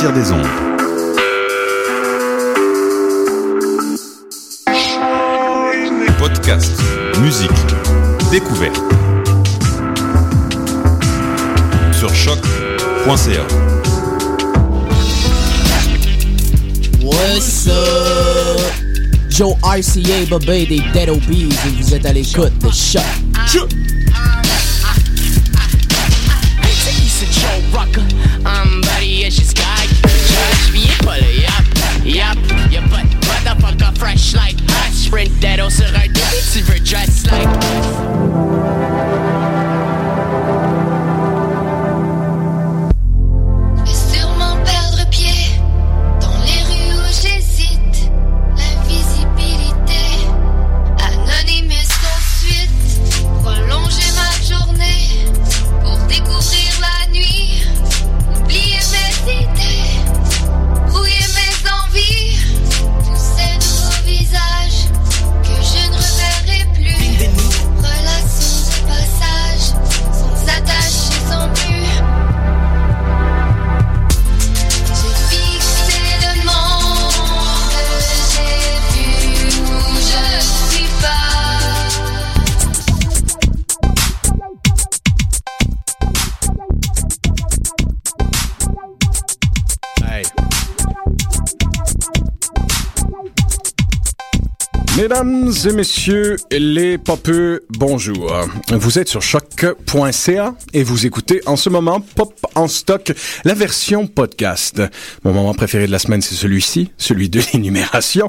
[0.00, 0.46] sortir des ondes.
[6.18, 6.72] Podcast,
[7.20, 7.50] musique,
[8.30, 8.80] découverte.
[11.92, 13.46] Sur choc.ca.
[17.02, 18.60] What's up?
[19.28, 23.02] Joe RCA, Bobé des Dead Obies et vous êtes à l'écoute de Choc.
[36.90, 38.09] Dress like
[95.00, 98.36] Mesdames et messieurs les popeux, bonjour.
[98.70, 103.10] Vous êtes sur choc.ca et vous écoutez en ce moment Pop en stock,
[103.46, 104.82] la version podcast.
[105.24, 108.28] Mon moment préféré de la semaine, c'est celui-ci, celui de l'énumération.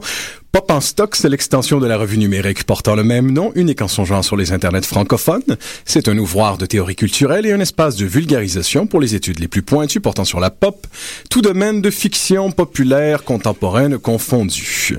[0.52, 3.88] Pop en stock, c'est l'extension de la revue numérique portant le même nom, unique en
[3.88, 5.56] son genre sur les internets francophones.
[5.86, 9.48] C'est un ouvroir de théorie culturelle et un espace de vulgarisation pour les études les
[9.48, 10.86] plus pointues portant sur la pop,
[11.30, 14.98] tout domaine de fiction populaire contemporaine confondu.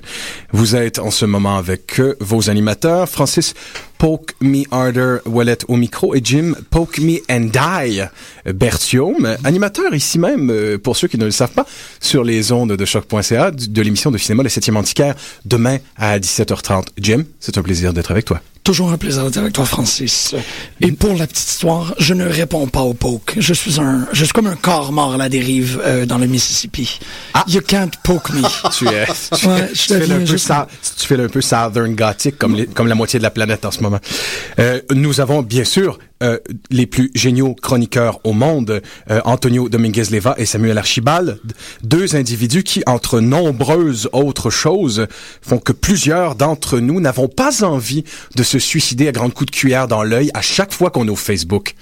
[0.53, 3.53] Vous êtes en ce moment avec euh, vos animateurs, Francis
[4.03, 8.03] Poke Me Harder Wallet au micro et Jim Poke Me and Die
[8.53, 11.65] Bertium, animateur ici même, euh, pour ceux qui ne le savent pas,
[12.01, 16.87] sur les ondes de choc.ca de l'émission de cinéma Le 7e Antiquaire demain à 17h30.
[16.99, 18.41] Jim, c'est un plaisir d'être avec toi.
[18.65, 20.37] Toujours un plaisir d'être avec toi, Francis.
[20.81, 23.35] Et pour la petite histoire, je ne réponds pas au poke.
[23.37, 26.29] Je suis un, je suis comme un corps mort à la dérive euh, dans le
[26.29, 27.01] Mississippi.
[27.49, 28.43] You can't poke me.
[28.79, 29.05] Tu es,
[29.37, 32.55] tu, Ouais, tu je fais un peu ça, tu fais un peu Southern Gothic comme,
[32.55, 33.92] les- comme la moitié de la planète en ce moment.
[34.59, 36.39] Euh, nous avons bien sûr euh,
[36.71, 41.39] les plus géniaux chroniqueurs au monde, euh, Antonio Dominguez Leva et Samuel Archibald,
[41.83, 45.07] deux individus qui, entre nombreuses autres choses,
[45.41, 48.05] font que plusieurs d'entre nous n'avons pas envie
[48.37, 51.21] de se suicider à grands coups de cuillère dans l'œil à chaque fois qu'on ouvre
[51.21, 51.75] Facebook.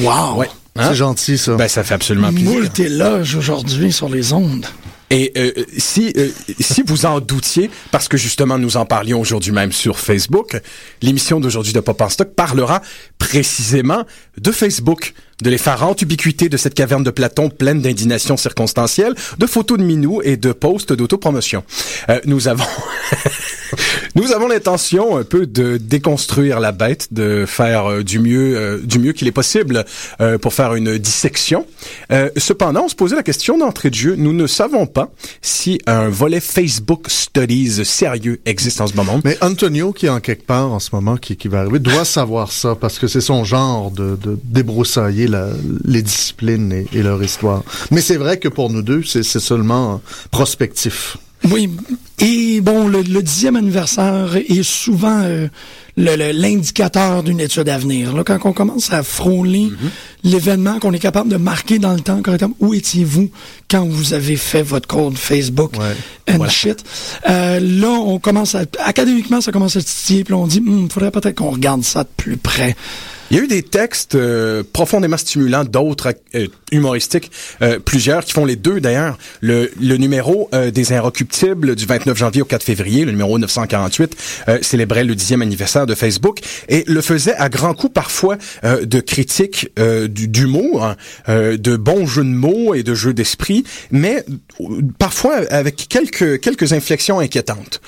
[0.00, 0.36] Wow.
[0.36, 0.50] Ouais.
[0.76, 0.88] Hein?
[0.88, 1.54] C'est gentil, ça.
[1.56, 2.50] Ben, ça fait absolument plaisir.
[2.50, 4.66] Moult éloges aujourd'hui sur les ondes.
[5.10, 9.52] Et euh, si euh, si vous en doutiez, parce que justement nous en parlions aujourd'hui
[9.52, 10.60] même sur Facebook,
[11.00, 12.82] l'émission d'aujourd'hui de Pop en Stock parlera
[13.18, 14.04] précisément
[14.38, 19.78] de Facebook, de l'effarante ubiquité de cette caverne de Platon pleine d'indignation circonstancielle, de photos
[19.78, 21.64] de minous et de posts d'autopromotion.
[22.08, 22.64] Euh, nous avons
[24.14, 28.80] nous avons l'intention un peu de déconstruire la bête, de faire euh, du mieux euh,
[28.82, 29.84] du mieux qu'il est possible
[30.20, 31.66] euh, pour faire une dissection.
[32.36, 34.14] Cependant, on se posait la question d'entrée de jeu.
[34.16, 35.10] Nous ne savons pas
[35.42, 39.20] si un volet Facebook Studies sérieux existe en ce moment.
[39.24, 42.04] Mais Antonio, qui est en quelque part en ce moment, qui, qui va arriver, doit
[42.04, 45.28] savoir ça parce que c'est son genre de, débroussailler
[45.84, 47.62] les disciplines et, leur histoire.
[47.90, 51.16] Mais c'est vrai que pour nous deux, c'est seulement prospectif.
[51.50, 51.70] Oui.
[52.18, 55.48] Et bon, le, dixième anniversaire est souvent euh,
[55.96, 58.14] l'indicateur d'une étude à venir.
[58.14, 59.70] Là, quand on commence à frôler
[60.22, 63.30] l'événement, qu'on est capable de marquer dans le temps correctement, où étiez-vous
[63.70, 66.34] quand vous avez fait votre code Facebook Ouais.
[66.34, 66.84] and shit?
[67.28, 71.10] Euh, là, on commence à, académiquement, ça commence à titiller, puis on dit, il faudrait
[71.10, 72.76] peut-être qu'on regarde ça de plus près.
[73.30, 78.32] Il y a eu des textes euh, profondément stimulants, d'autres euh, humoristiques, euh, plusieurs qui
[78.32, 79.18] font les deux d'ailleurs.
[79.40, 84.16] Le, le numéro euh, des Inrecuptibles du 29 janvier au 4 février, le numéro 948,
[84.48, 89.00] euh, célébrait le dixième anniversaire de Facebook et le faisait à grands coups parfois de
[89.00, 90.96] critiques d'humour, hein,
[91.28, 94.24] de bons jeux de mots et de jeux d'esprit, mais
[94.98, 97.80] parfois avec quelques quelques inflexions inquiétantes.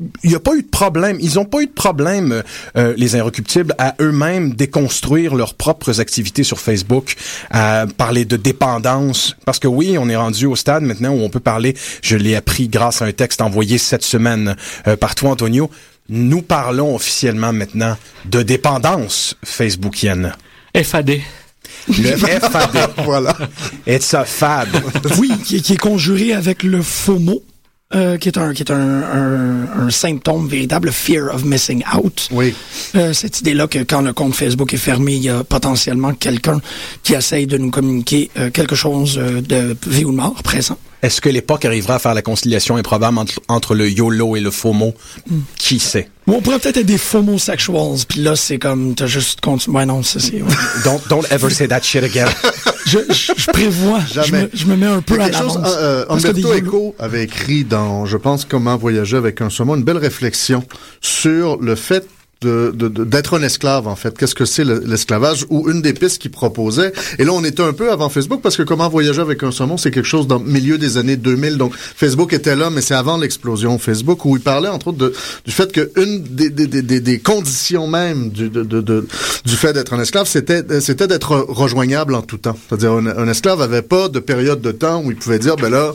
[0.00, 1.18] Euh, il n'y a pas eu de problème.
[1.20, 2.42] Ils n'ont pas eu de problème,
[2.76, 7.16] euh, les Inrecuptibles, à eux-mêmes déconstruire leurs propres activités sur Facebook,
[7.50, 9.36] à parler de dépendance.
[9.44, 12.36] Parce que oui, on est rendu au stade maintenant où on peut parler, je l'ai
[12.36, 15.70] appris grâce à un texte envoyé cette semaine euh, par toi, Antonio,
[16.08, 20.34] nous parlons officiellement maintenant de dépendance facebookienne.
[20.74, 21.18] FAD.
[21.88, 22.92] Le FAB.
[23.04, 23.36] voilà.
[23.86, 24.68] It's a fab.
[25.18, 27.42] oui, qui, qui est conjuré avec le FOMO,
[27.94, 32.28] euh, qui est un qui est un, un, un symptôme véritable, fear of missing out.
[32.30, 32.54] Oui.
[32.94, 36.60] Euh, cette idée-là que quand le compte Facebook est fermé, il y a potentiellement quelqu'un
[37.02, 40.76] qui essaye de nous communiquer euh, quelque chose de vie ou de mort présent.
[41.00, 44.50] Est-ce que l'époque arrivera à faire la conciliation improbable entre, entre le YOLO et le
[44.50, 44.94] FOMO?
[45.56, 46.10] Qui sait?
[46.26, 49.66] Ou on pourrait peut-être être des homosexuals, puis là c'est comme t'as juste compte.
[49.68, 50.18] Ouais non, c'est.
[50.42, 50.42] ouais.
[50.84, 52.26] Don't, don't ever say that shit again.
[52.84, 54.00] je, je, je prévois.
[54.12, 54.42] Je Jamais.
[54.42, 55.56] me, je me mets un peu à l'avance.
[55.64, 59.40] euh, Parce que des Umberto YOLO- Eco avait écrit dans, je pense, Comment voyager avec
[59.40, 60.64] un saumon, une belle réflexion
[61.00, 62.06] sur le fait
[62.40, 64.16] de- de- de- d'être un esclave en fait.
[64.16, 66.92] Qu'est-ce que c'est le- l'esclavage ou une des pistes qu'il proposait?
[67.18, 69.76] Et là, on était un peu avant Facebook parce que comment voyager avec un saumon,
[69.76, 71.56] c'est quelque chose dans le milieu des années 2000.
[71.58, 75.12] Donc Facebook était là, mais c'est avant l'explosion Facebook où il parlait entre autres de,
[75.44, 79.06] du fait que une des, des, des- des, conditions même du, de, de-
[79.44, 82.56] du fait d'être un esclave, c'était c'était d'être rejoignable en tout temps.
[82.68, 85.70] C'est-à-dire un, un esclave avait pas de période de temps où il pouvait dire ben
[85.70, 85.92] là,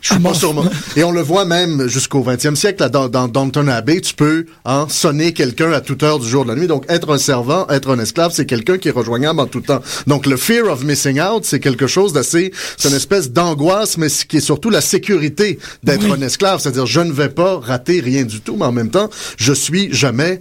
[0.00, 0.34] je suis Ah, pas bon.
[0.34, 0.64] sur mon...
[0.96, 4.46] Et on le voit même jusqu'au 20e siècle, là, dans, dans Downton Abbey, tu peux
[4.64, 6.66] hein, sonner quelqu'un à toute heure du jour de la nuit.
[6.66, 9.80] Donc, être un servant, être un esclave, c'est quelqu'un qui est rejoignable en tout temps.
[10.06, 12.52] Donc, le fear of missing out, c'est quelque chose d'assez...
[12.76, 16.12] C'est une espèce d'angoisse, mais ce qui est surtout la sécurité d'être Oui.
[16.12, 16.60] un esclave.
[16.60, 19.92] C'est-à-dire, je ne vais pas rater rien du tout, mais en même temps, je suis
[19.92, 20.40] jamais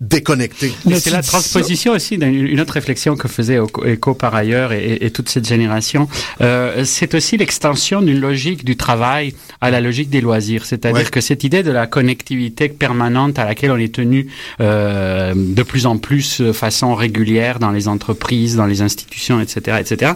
[0.00, 0.72] déconnecté.
[0.90, 5.28] Et c'est la transposition aussi d'une autre réflexion que faisait Eco par ailleurs et, toute
[5.28, 6.08] cette génération.
[6.40, 10.64] Euh, c'est aussi l'extension d'une logique du travail à la logique des loisirs.
[10.64, 11.10] C'est-à-dire Ouais.
[11.10, 14.28] que cette idée de la connectivité permanente à laquelle on est tenu
[14.60, 19.78] euh, de plus en plus de façon régulière dans les entreprises, dans les institutions, etc.,
[19.80, 20.12] etc.,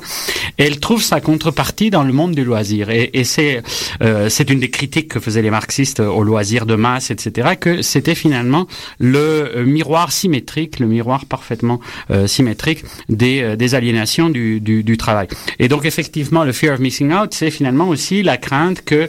[0.56, 2.90] elle trouve sa contrepartie dans le monde du loisir.
[2.90, 3.62] Et, et c'est
[4.02, 7.82] euh, c'est une des critiques que faisaient les marxistes au loisir de masse, etc., que
[7.82, 8.66] c'était finalement
[8.98, 11.80] le euh, miroir symétrique, le miroir parfaitement
[12.10, 15.28] euh, symétrique des, euh, des aliénations du, du, travail.
[15.58, 19.08] Et donc effectivement, le fear of missing out, c'est finalement aussi la crainte que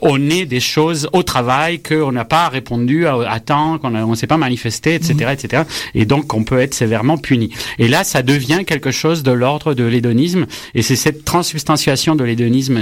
[0.00, 4.14] on ait des choses au travail qu'on n'a pas répondu à, à temps, qu'on ne
[4.14, 5.62] s'est pas manifesté, etc., etc.
[5.94, 7.52] Et donc on peut être sévèrement puni.
[7.78, 12.24] Et là, ça devient quelque chose de l'ordre de l'hédonisme, et c'est cette transsubstantiation de
[12.24, 12.78] l'hédonisme,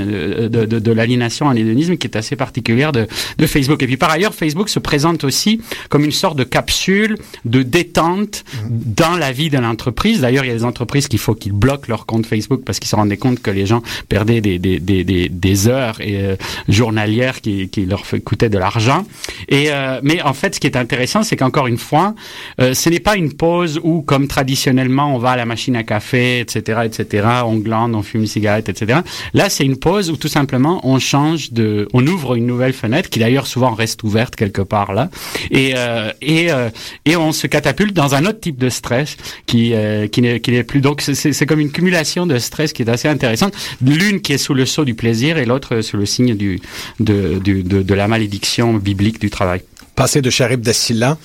[0.49, 3.07] de, de, l'aliénation en hédonisme qui est assez particulière de,
[3.39, 3.83] de Facebook.
[3.83, 8.45] Et puis par ailleurs, Facebook se présente aussi comme une sorte de capsule de détente
[8.71, 10.21] dans la vie de l'entreprise.
[10.21, 12.89] D'ailleurs, il y a des entreprises qu'il faut qu'ils bloquent leur compte Facebook parce qu'ils
[12.89, 16.37] se rendaient compte que les gens perdaient des, des, des, des, des heures et, euh,
[16.69, 19.05] journalières qui, qui leur coûtaient de l'argent.
[19.49, 22.15] Et euh, mais en fait, ce qui est intéressant, c'est qu'encore une fois,
[22.61, 25.83] euh, ce n'est pas une pause où, comme traditionnellement, on va à la machine à
[25.83, 29.01] café, etc., etc., on glande, on fume une cigarette, etc.
[29.35, 33.11] Là, c'est une pause où tout simplement on change de, on ouvre une nouvelle fenêtre
[33.11, 35.11] qui d'ailleurs souvent reste ouverte quelque part là,
[35.51, 36.69] et euh, et euh,
[37.05, 39.17] et on se catapulte dans un autre type de stress
[39.47, 42.83] qui euh, qui n'est qui n'est plus donc c'est- comme une cumulation de stress qui
[42.83, 43.55] est assez intéressante.
[43.81, 46.61] L'une qui est sous le sceau du plaisir et l'autre sous le signe du
[47.01, 49.63] de, du de de la malédiction biblique du travail.
[49.95, 51.17] Passer de Charib Dacilla,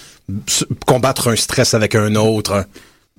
[0.48, 2.66] s- combattre un stress avec un autre.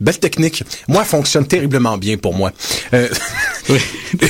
[0.00, 0.64] Belle technique.
[0.88, 2.52] Moi, elle fonctionne terriblement bien pour moi.
[2.94, 3.08] Euh,
[3.68, 3.78] Oui.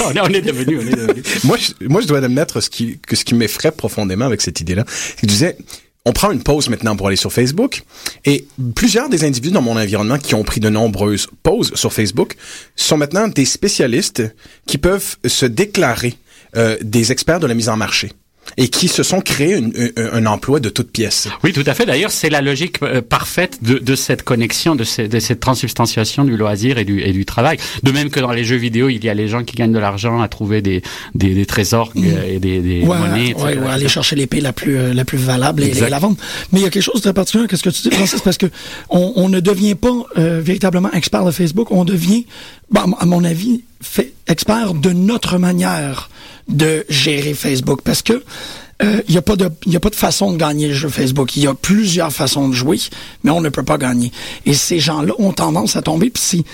[0.05, 1.23] on, est, on est devenu, on est devenu.
[1.45, 4.61] moi, je, moi, je dois admettre ce qui, que ce qui m'effraie profondément avec cette
[4.61, 4.85] idée-là,
[5.23, 5.57] je disais,
[6.05, 7.83] on prend une pause maintenant pour aller sur Facebook,
[8.25, 12.37] et plusieurs des individus dans mon environnement qui ont pris de nombreuses pauses sur Facebook
[12.75, 14.23] sont maintenant des spécialistes
[14.67, 16.15] qui peuvent se déclarer
[16.57, 18.13] euh, des experts de la mise en marché
[18.59, 21.29] et qui se sont créés un, un- un emploi de toutes pièces.
[21.43, 21.87] Oui, tout à fait.
[21.87, 26.25] D'ailleurs, c'est la logique euh, parfaite de, de cette connexion, de, ce- de cette transubstantiation
[26.25, 27.57] du loisir et du, et du travail.
[27.83, 29.79] De même que dans les jeux vidéo, il y a les gens qui gagnent de
[29.79, 30.83] l'argent à trouver des,
[31.15, 33.45] des, des trésors euh, et des, des Ouais, monnaies, etc.
[33.47, 36.17] ouais, ouais, aller chercher l'épée la plus euh, la plus valable et, la vendre.
[36.53, 38.37] Mais il y a quelque chose de très particulier qu'est-ce que tu dis Francis parce
[38.39, 38.47] que
[38.91, 42.27] on, on ne devient pas euh, véritablement expert de Facebook, on devient
[42.71, 46.11] bon, à mon avis fait expert de notre manière
[46.49, 48.23] de gérer Facebook parce que
[48.83, 50.89] euh, il n'y a pas de y a pas de façon de gagner le jeu
[50.89, 51.37] Facebook.
[51.37, 52.79] Il y a plusieurs façons de jouer,
[53.23, 54.11] mais on ne peut pas gagner.
[54.45, 56.11] Et ces gens-là ont tendance à tomber.
[56.11, 56.45] Puis c'est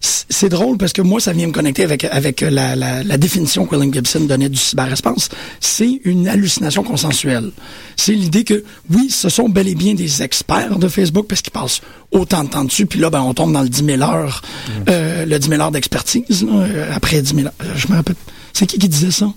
[0.00, 3.64] c'est drôle parce que moi, ça vient me connecter avec, avec la, la, la définition
[3.66, 5.30] que William Gibson donnait du cyberespace.
[5.58, 7.50] C'est une hallucination consensuelle.
[7.96, 11.52] C'est l'idée que, oui, ce sont bel et bien des experts de Facebook parce qu'ils
[11.52, 11.80] passent
[12.12, 12.86] autant de temps dessus.
[12.86, 14.42] Puis là, ben, on tombe dans le 10 000 heures,
[14.88, 16.44] euh, le 10 000 heures d'expertise.
[16.44, 17.52] là, euh, après 10 000 heures.
[17.64, 18.16] Euh, Je me rappelle.
[18.56, 19.30] C'est qui qui disait ça?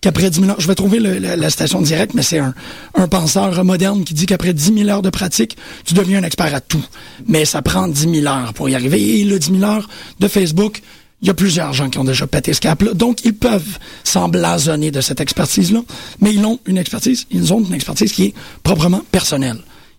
[0.00, 2.54] qu'après 10 000 heures, je vais trouver la, station directe, mais c'est un,
[2.94, 6.52] un penseur moderne qui dit qu'après 10 000 heures de pratique, tu deviens un expert
[6.54, 6.84] à tout.
[7.26, 9.20] Mais ça prend 10 000 heures pour y arriver.
[9.20, 9.88] Et le 10 000 heures
[10.18, 10.82] de Facebook,
[11.22, 12.94] il y a plusieurs gens qui ont déjà pété ce cap-là.
[12.94, 15.82] Donc, ils peuvent s'emblasonner de cette expertise-là,
[16.20, 19.58] mais ils ont une expertise, ils ont une expertise qui est proprement personnelle.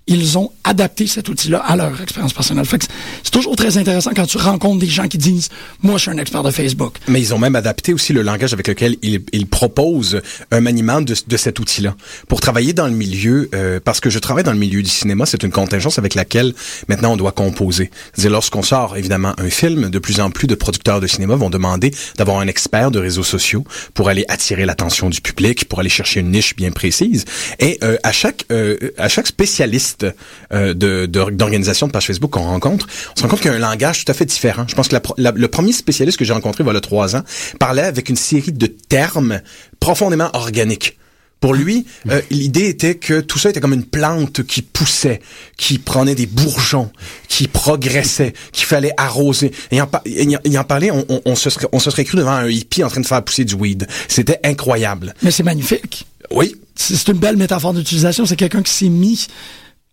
[0.09, 2.65] Ils ont adapté cet outil-là à leur expérience personnelle.
[3.23, 5.49] C'est toujours très intéressant quand tu rencontres des gens qui disent
[5.83, 6.95] moi je suis un expert de Facebook.
[7.07, 11.01] Mais ils ont même adapté aussi le langage avec lequel ils, ils proposent un maniement
[11.01, 11.95] de, de cet outil-là.
[12.27, 15.27] Pour travailler dans le milieu, euh, parce que je travaille dans le milieu du cinéma,
[15.27, 16.53] c'est une contingence avec laquelle
[16.87, 17.91] maintenant on doit composer.
[18.17, 21.51] C'est lorsqu'on sort évidemment un film, de plus en plus de producteurs de cinéma vont
[21.51, 25.89] demander d'avoir un expert de réseaux sociaux pour aller attirer l'attention du public, pour aller
[25.89, 27.25] chercher une niche bien précise.
[27.59, 32.31] Et euh, à chaque euh, à chaque spécialiste euh, de de- d'organisation de, page Facebook
[32.31, 34.65] qu'on rencontre, on se rend compte qu'il y a un langage tout à fait différent.
[34.67, 37.23] Je pense que la le premier spécialiste que j'ai rencontré voilà trois ans
[37.59, 39.41] parlait avec une série de termes
[39.79, 40.97] profondément organiques.
[41.41, 45.21] Pour lui, euh, l'idée était que tout ça était comme une plante qui poussait,
[45.55, 46.91] qui prenait des bourgeons,
[47.29, 49.51] qui progressait, qu'il fallait arroser.
[49.71, 52.31] Et en, par- en- parlait, on, on- on se serait, on se serait cru devant
[52.33, 53.87] un hippie en train de faire pousser du weed.
[54.09, 55.13] C'était incroyable.
[55.21, 56.05] Mais c'est magnifique.
[56.29, 58.25] Oui, c'est une belle métaphore d'utilisation.
[58.25, 59.27] C'est quelqu'un qui s'est mis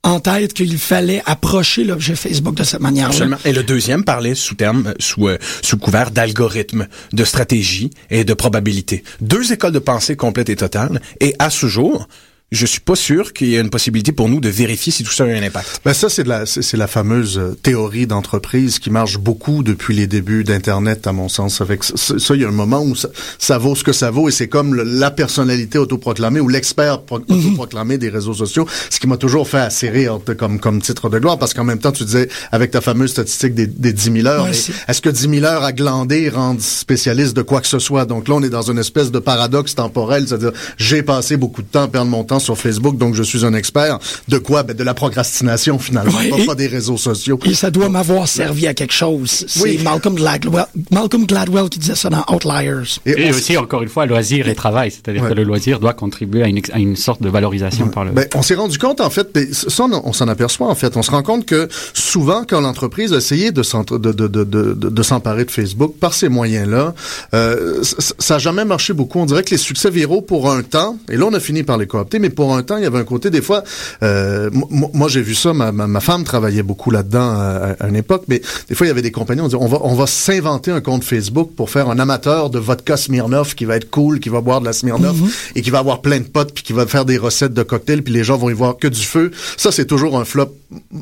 [0.06, 3.38] en tête qu'il fallait approcher l'objet Facebook de cette manière-là.
[3.44, 8.32] Et le deuxième parlait sous terme, sous, euh, sous couvert d'algorithme, de stratégie et de
[8.32, 9.02] probabilité.
[9.20, 11.02] Deux écoles de pensée complètes et totales.
[11.20, 12.06] Et à ce jour,
[12.52, 15.10] je suis pas sûr qu'il y ait une possibilité pour nous de vérifier si tout
[15.12, 15.80] ça a un impact.
[15.84, 20.06] Ben ça, c'est la, c'est la fameuse euh, théorie d'entreprise qui marche beaucoup depuis les
[20.06, 21.60] débuts d'Internet, à mon sens.
[21.60, 23.08] Avec ça, ça, il y a un moment où ça,
[23.40, 27.02] ça vaut ce que ça vaut et c'est comme le- la personnalité autoproclamée ou l'expert
[27.02, 31.08] pro- autoproclamé des réseaux sociaux, ce qui m'a toujours fait assez rire comme, comme titre
[31.10, 34.12] de gloire parce qu'en même temps, tu disais, avec ta fameuse statistique des, des 10
[34.22, 37.80] 000 heures, est-ce que 10 000 heures à glander rendent spécialiste de quoi que ce
[37.80, 38.04] soit?
[38.04, 41.66] Donc là, on est dans une espèce de paradoxe temporel, c'est-à-dire, j'ai passé beaucoup de
[41.66, 43.98] temps à perdre mon temps sur Facebook, donc je suis un expert.
[44.28, 44.62] De quoi?
[44.62, 47.38] Ben, de la procrastination, finalement, Ouais, pas, et- pas des réseaux sociaux.
[47.44, 49.44] Et ça doit m'avoir servi à quelque chose.
[49.48, 49.80] C'est Oui.
[49.82, 52.98] Malcolm, Gladwell, Malcolm Gladwell qui disait ça dans Outliers.
[53.06, 54.90] Et on- aussi, encore une fois, loisir et travail.
[54.90, 55.28] C'est-à-dire Ouais.
[55.30, 58.12] que le loisir doit contribuer à une, à une sorte de valorisation par le...
[58.12, 60.96] Ben, on s'est rendu compte, en fait, ça, on, on s'en aperçoit, en fait.
[60.96, 64.28] On se rend compte que souvent, quand l'entreprise a essayé de, s'en- de, de, de,
[64.28, 66.94] de, de, de s'emparer de Facebook par ces moyens-là,
[67.34, 69.18] euh, ça n'a jamais marché beaucoup.
[69.18, 71.78] On dirait que les succès viraux, pour un temps, et là, on a fini par
[71.78, 73.62] les coopter, mais pour un temps, il y avait un côté, des fois,
[74.02, 77.76] euh, mo- mo- moi, j'ai vu ça, ma, ma, ma femme travaillait beaucoup là-dedans à,
[77.78, 79.78] à une époque, mais des fois, il y avait des compagnies, on disait, on va,
[79.82, 83.76] on va s'inventer un compte Facebook pour faire un amateur de vodka Smirnoff qui va
[83.76, 85.16] être cool, qui va boire de la Smirnoff
[85.54, 88.02] et qui va avoir plein de potes puis qui va faire des recettes de cocktails
[88.02, 89.30] puis les gens vont y voir que du feu.
[89.56, 90.52] Ça, c'est toujours un flop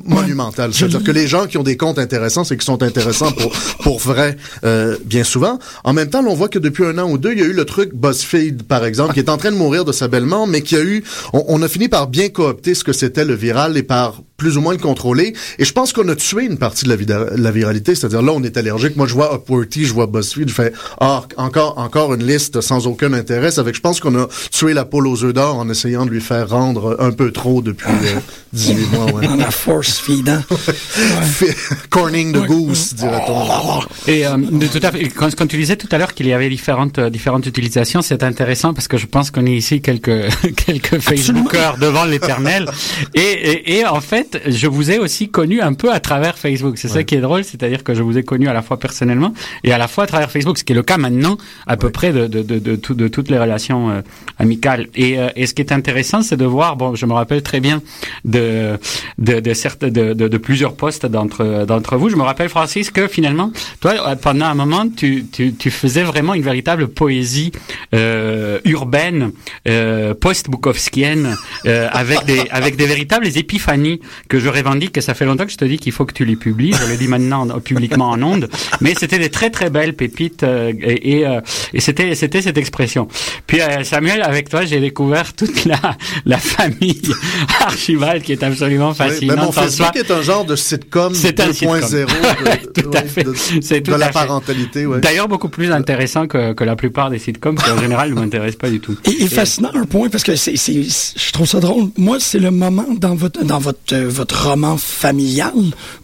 [0.05, 0.73] monumental.
[0.75, 3.99] C'est-à-dire que les gens qui ont des comptes intéressants, c'est qu'ils sont intéressants pour, pour
[3.99, 5.59] vrai, euh, bien souvent.
[5.85, 7.53] En même temps, on voit que depuis un an ou deux, il y a eu
[7.53, 10.47] le truc BuzzFeed, par exemple, qui est en train de mourir de sa belle mort,
[10.47, 13.77] mais qui a eu, on, a fini par bien coopter ce que c'était le viral
[13.77, 15.35] et par plus ou moins le contrôler.
[15.59, 17.95] Et je pense qu'on a tué une partie de la, vida- la viralité.
[17.95, 18.97] C'est-à-dire là, on est allergique.
[18.97, 22.87] Moi, je vois Upworthy, je vois BuzzFeed, je fais, ah, encore, encore une liste sans
[22.87, 23.51] aucun intérêt.
[23.51, 26.05] Ça fait que je pense qu'on a tué la poule aux œufs d'or en essayant
[26.05, 28.19] de lui faire rendre un peu trop depuis euh,
[28.53, 29.05] 18 mois.
[29.13, 29.27] Ouais.
[29.35, 30.43] En la force feedant.
[31.91, 33.81] Corning the goose, dirait-on.
[34.11, 35.09] Et euh, de tout à fait.
[35.09, 38.23] Quand, quand tu disais tout à l'heure qu'il y avait différentes euh, différentes utilisations, c'est
[38.23, 40.29] intéressant parce que je pense qu'on est ici quelques
[40.67, 42.67] quelques Facebookers devant l'éternel.
[43.15, 46.79] Et, et, et en fait, je vous ai aussi connu un peu à travers Facebook.
[46.79, 49.33] C'est ça qui est drôle, c'est-à-dire que je vous ai connu à la fois personnellement
[49.65, 51.91] et à la fois à travers Facebook, ce qui est le cas maintenant à peu
[51.91, 54.01] près de de de, de, tout- de toutes les relations euh,
[54.39, 54.89] amicales.
[54.95, 56.77] Et, euh, et ce qui est intéressant, c'est de voir.
[56.77, 57.83] Bon, je me rappelle très bien
[58.25, 58.79] de
[59.19, 62.09] de de, certes, de, plusieurs postes d'entre d'entre vous.
[62.09, 66.35] Je me rappelle Francis que finalement, toi, pendant un moment, tu, tu, tu faisais vraiment
[66.35, 67.53] une véritable poésie
[67.95, 69.33] euh, urbaine,
[69.69, 74.97] euh, post-bukowskienne, euh, avec des avec des véritables épiphanies que je revendique.
[74.97, 76.73] Et ça fait longtemps que je te dis qu'il faut que tu les publies.
[76.73, 78.49] Je le dis maintenant en- publiquement en ondes.
[78.81, 81.41] Mais c'était des très très belles pépites euh, et, et, euh,
[81.73, 83.09] et c'était c'était cette expression.
[83.47, 85.79] Puis euh, Samuel, avec toi, j'ai découvert toute la
[86.25, 87.01] la famille
[87.61, 89.37] Archibald qui est absolument Oui, fascinante.
[89.37, 89.53] ben mon.
[89.53, 91.81] Facebook est un genre de sitcom C'est un 2.0 sitcom.
[91.81, 93.25] de, Tout à ouais, fait.
[93.25, 94.13] de, C'est de tout la à fait.
[94.15, 94.87] parentalité.
[94.87, 95.01] Ouais.
[95.01, 98.59] D'ailleurs, beaucoup plus intéressant que, que la plupart des sitcoms qui en général ne m'intéressent
[98.59, 98.97] pas du tout.
[99.05, 101.89] Et, et fascinant un point parce que c'est, c'est, c'est- je trouve ça drôle.
[101.97, 105.53] Moi, c'est le moment dans votre dans votre euh, votre roman familial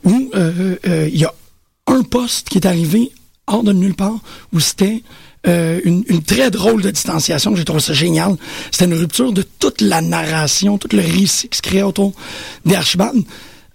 [0.04, 1.34] où euh, euh, il y a
[1.86, 3.10] un poste qui est arrivé
[3.46, 4.18] hors de nulle part
[4.52, 5.02] où c'était
[5.46, 7.56] euh, une, une très drôle de distanciation.
[7.56, 8.36] J'ai trouvé ça génial.
[8.70, 12.12] C'était une rupture de toute la narration, tout le récit qui se créait autour
[12.64, 13.24] d'Archibald.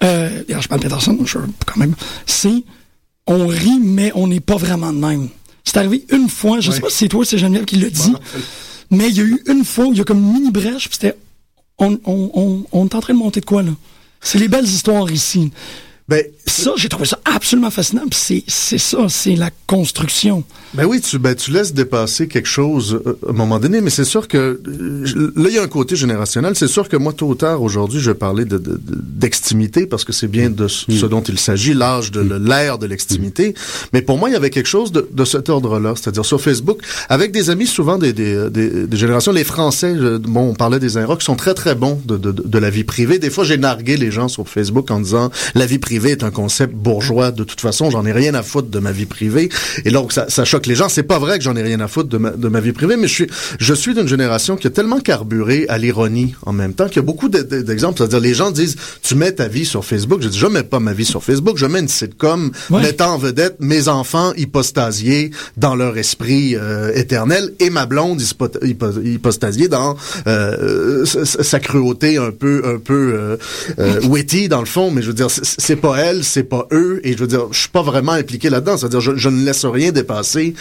[0.03, 1.95] Euh, d'Archibald Peterson, je quand même.
[2.25, 2.63] C'est
[3.27, 5.29] on rit, mais on n'est pas vraiment de même.
[5.63, 8.13] C'est arrivé une fois, je sais pas si c'est toi, c'est Geneviève qui l'a dit,
[8.91, 10.87] mais il y a eu une fois où il y a comme une mini brèche,
[10.89, 11.17] puis c'était
[11.79, 13.71] on, on, on, on est en train de monter de quoi là?
[14.25, 15.51] C'est les belles histoires ici.
[16.07, 18.03] Ben, Ça, j'ai trouvé ça absolument fascinant.
[18.11, 20.43] C'est, c'est ça, c'est la construction.
[20.75, 23.89] Ben oui, tu, ben, tu laisses dépasser quelque chose euh, à un moment donné, mais
[23.89, 24.37] c'est sûr que
[24.67, 26.53] euh, là, il y a un côté générationnel.
[26.55, 29.87] C'est sûr que moi, tôt ou tard, aujourd'hui, je vais parler de, de- de- d'extimité
[29.87, 32.85] parce que c'est bien de ce ce dont il s'agit, l'âge de le- l'ère de
[32.85, 33.55] l'extimité.
[33.91, 36.81] Mais pour moi, il y avait quelque chose de, de cet ordre-là, c'est-à-dire sur Facebook,
[37.09, 39.31] avec des amis souvent des, des, des, des générations.
[39.31, 42.57] Les Français, je- bon, on parlait des Inrocks, sont très très bons de, de, de
[42.59, 43.17] la vie privée.
[43.17, 46.31] Des fois, j'ai nargué les gens sur Facebook en disant la vie privée est un
[46.31, 47.31] concept bourgeois.
[47.31, 49.49] De toute façon, j'en ai rien à foutre de ma vie privée.
[49.85, 50.89] Et donc, ça, ça choque les gens.
[50.89, 52.97] C'est pas vrai que j'en ai rien à foutre de ma, de ma vie privée,
[52.97, 53.27] mais je suis,
[53.59, 56.99] je suis d'une génération qui a tellement carburé à l'ironie en même temps qu'il y
[56.99, 57.97] a beaucoup de- de- d'exemples.
[57.99, 60.21] C'est-à-dire, les gens disent, tu mets ta vie sur Facebook.
[60.21, 61.57] Je dis, je mets pas ma vie sur Facebook.
[61.57, 62.81] Je mets une sitcom Ouais.
[62.81, 68.49] mettant en vedette mes enfants hypostasiés dans leur esprit euh, éternel et ma blonde hypo-
[68.63, 69.95] hypo- hypostasiée dans
[70.27, 73.37] euh, sa- sa cruauté un peu un peu euh,
[73.79, 76.67] euh, witty dans le fond mais je veux dire c'est- c'est pas elle c'est pas
[76.71, 78.77] eux et je veux dire je suis pas vraiment impliqué là-dedans.
[78.77, 80.55] C'est-à-dire je, je ne laisse rien dépasser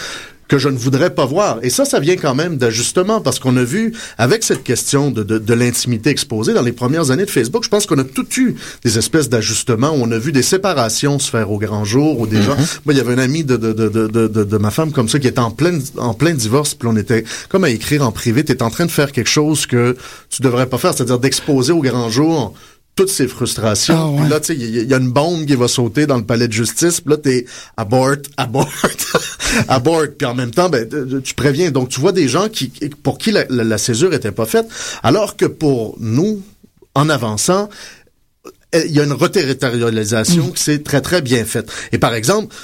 [0.46, 1.58] que je ne voudrais pas voir.
[1.62, 5.22] Et ça, ça vient quand même d'ajustement, parce qu'on a vu, avec cette question de,
[5.22, 8.26] de, de l'intimité exposée dans les premières années de Facebook, je pense qu'on a tout
[8.36, 12.20] eu des espèces d'ajustements, où on a vu des séparations se faire au grand jour,
[12.20, 12.56] ou des gens...
[12.84, 14.92] Moi, il y avait un ami de, de, de, de, de, de- de ma femme
[14.92, 18.06] comme ça, qui était en plein, en plein divorce, puis on était comme à écrire
[18.06, 19.96] en privé, t'es en train de faire quelque chose que
[20.28, 22.52] tu devrais pas faire, c'est-à-dire d'exposer au grand jour
[22.96, 23.96] toutes ces frustrations.
[23.96, 24.20] Ah ouais.
[24.20, 26.46] Puis là, tu sais, il y, a une bombe qui va sauter dans le palais
[26.46, 27.00] de justice.
[27.00, 27.44] Puis là, t'es
[27.76, 28.68] abort, abort,
[29.68, 30.04] abort.
[30.16, 30.88] Puis en même temps, ben,
[31.22, 31.70] tu- préviens.
[31.70, 32.68] Donc, tu vois des gens qui,
[33.02, 34.66] pour qui la, la, la césure était pas faite,
[35.02, 36.42] alors que pour nous,
[36.94, 37.68] en avançant,
[38.74, 41.70] euh, il y a une reterritorialisation qui s'est très très bien faite.
[41.92, 42.54] Et par exemple,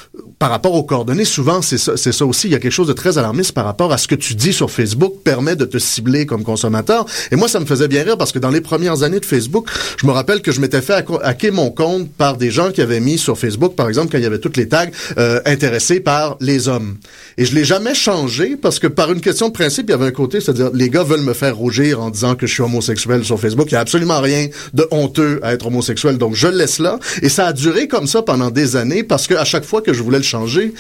[0.41, 2.49] par rapport aux coordonnées, souvent c'est ça, ça aussi.
[2.49, 4.55] Il y a quelque chose de très alarmiste par rapport à ce que tu dis
[4.55, 7.05] sur Facebook permet de te cibler comme consommateur.
[7.31, 9.69] Et moi, ça me faisait bien rire parce que dans les premières années de Facebook,
[10.01, 13.01] je me rappelle que je m'étais fait hacker mon compte par des gens qui avaient
[13.01, 14.87] mis sur Facebook, par exemple, quand il y avait toutes les tags
[15.19, 16.97] euh, intéressés par les hommes.
[17.37, 20.07] Et je l'ai jamais changé parce que par une question de principe, il y avait
[20.07, 23.27] un côté, c'est-à-dire les gars veulent me faire rougir en disant que je suis homosexuel
[23.27, 23.71] sur Facebook.
[23.71, 26.99] Il y a absolument rien de honteux à être homosexuel, donc je laisse là.
[27.21, 29.93] Et ça a duré comme ça pendant des années parce que à chaque fois que
[29.93, 30.73] je voulais le changer,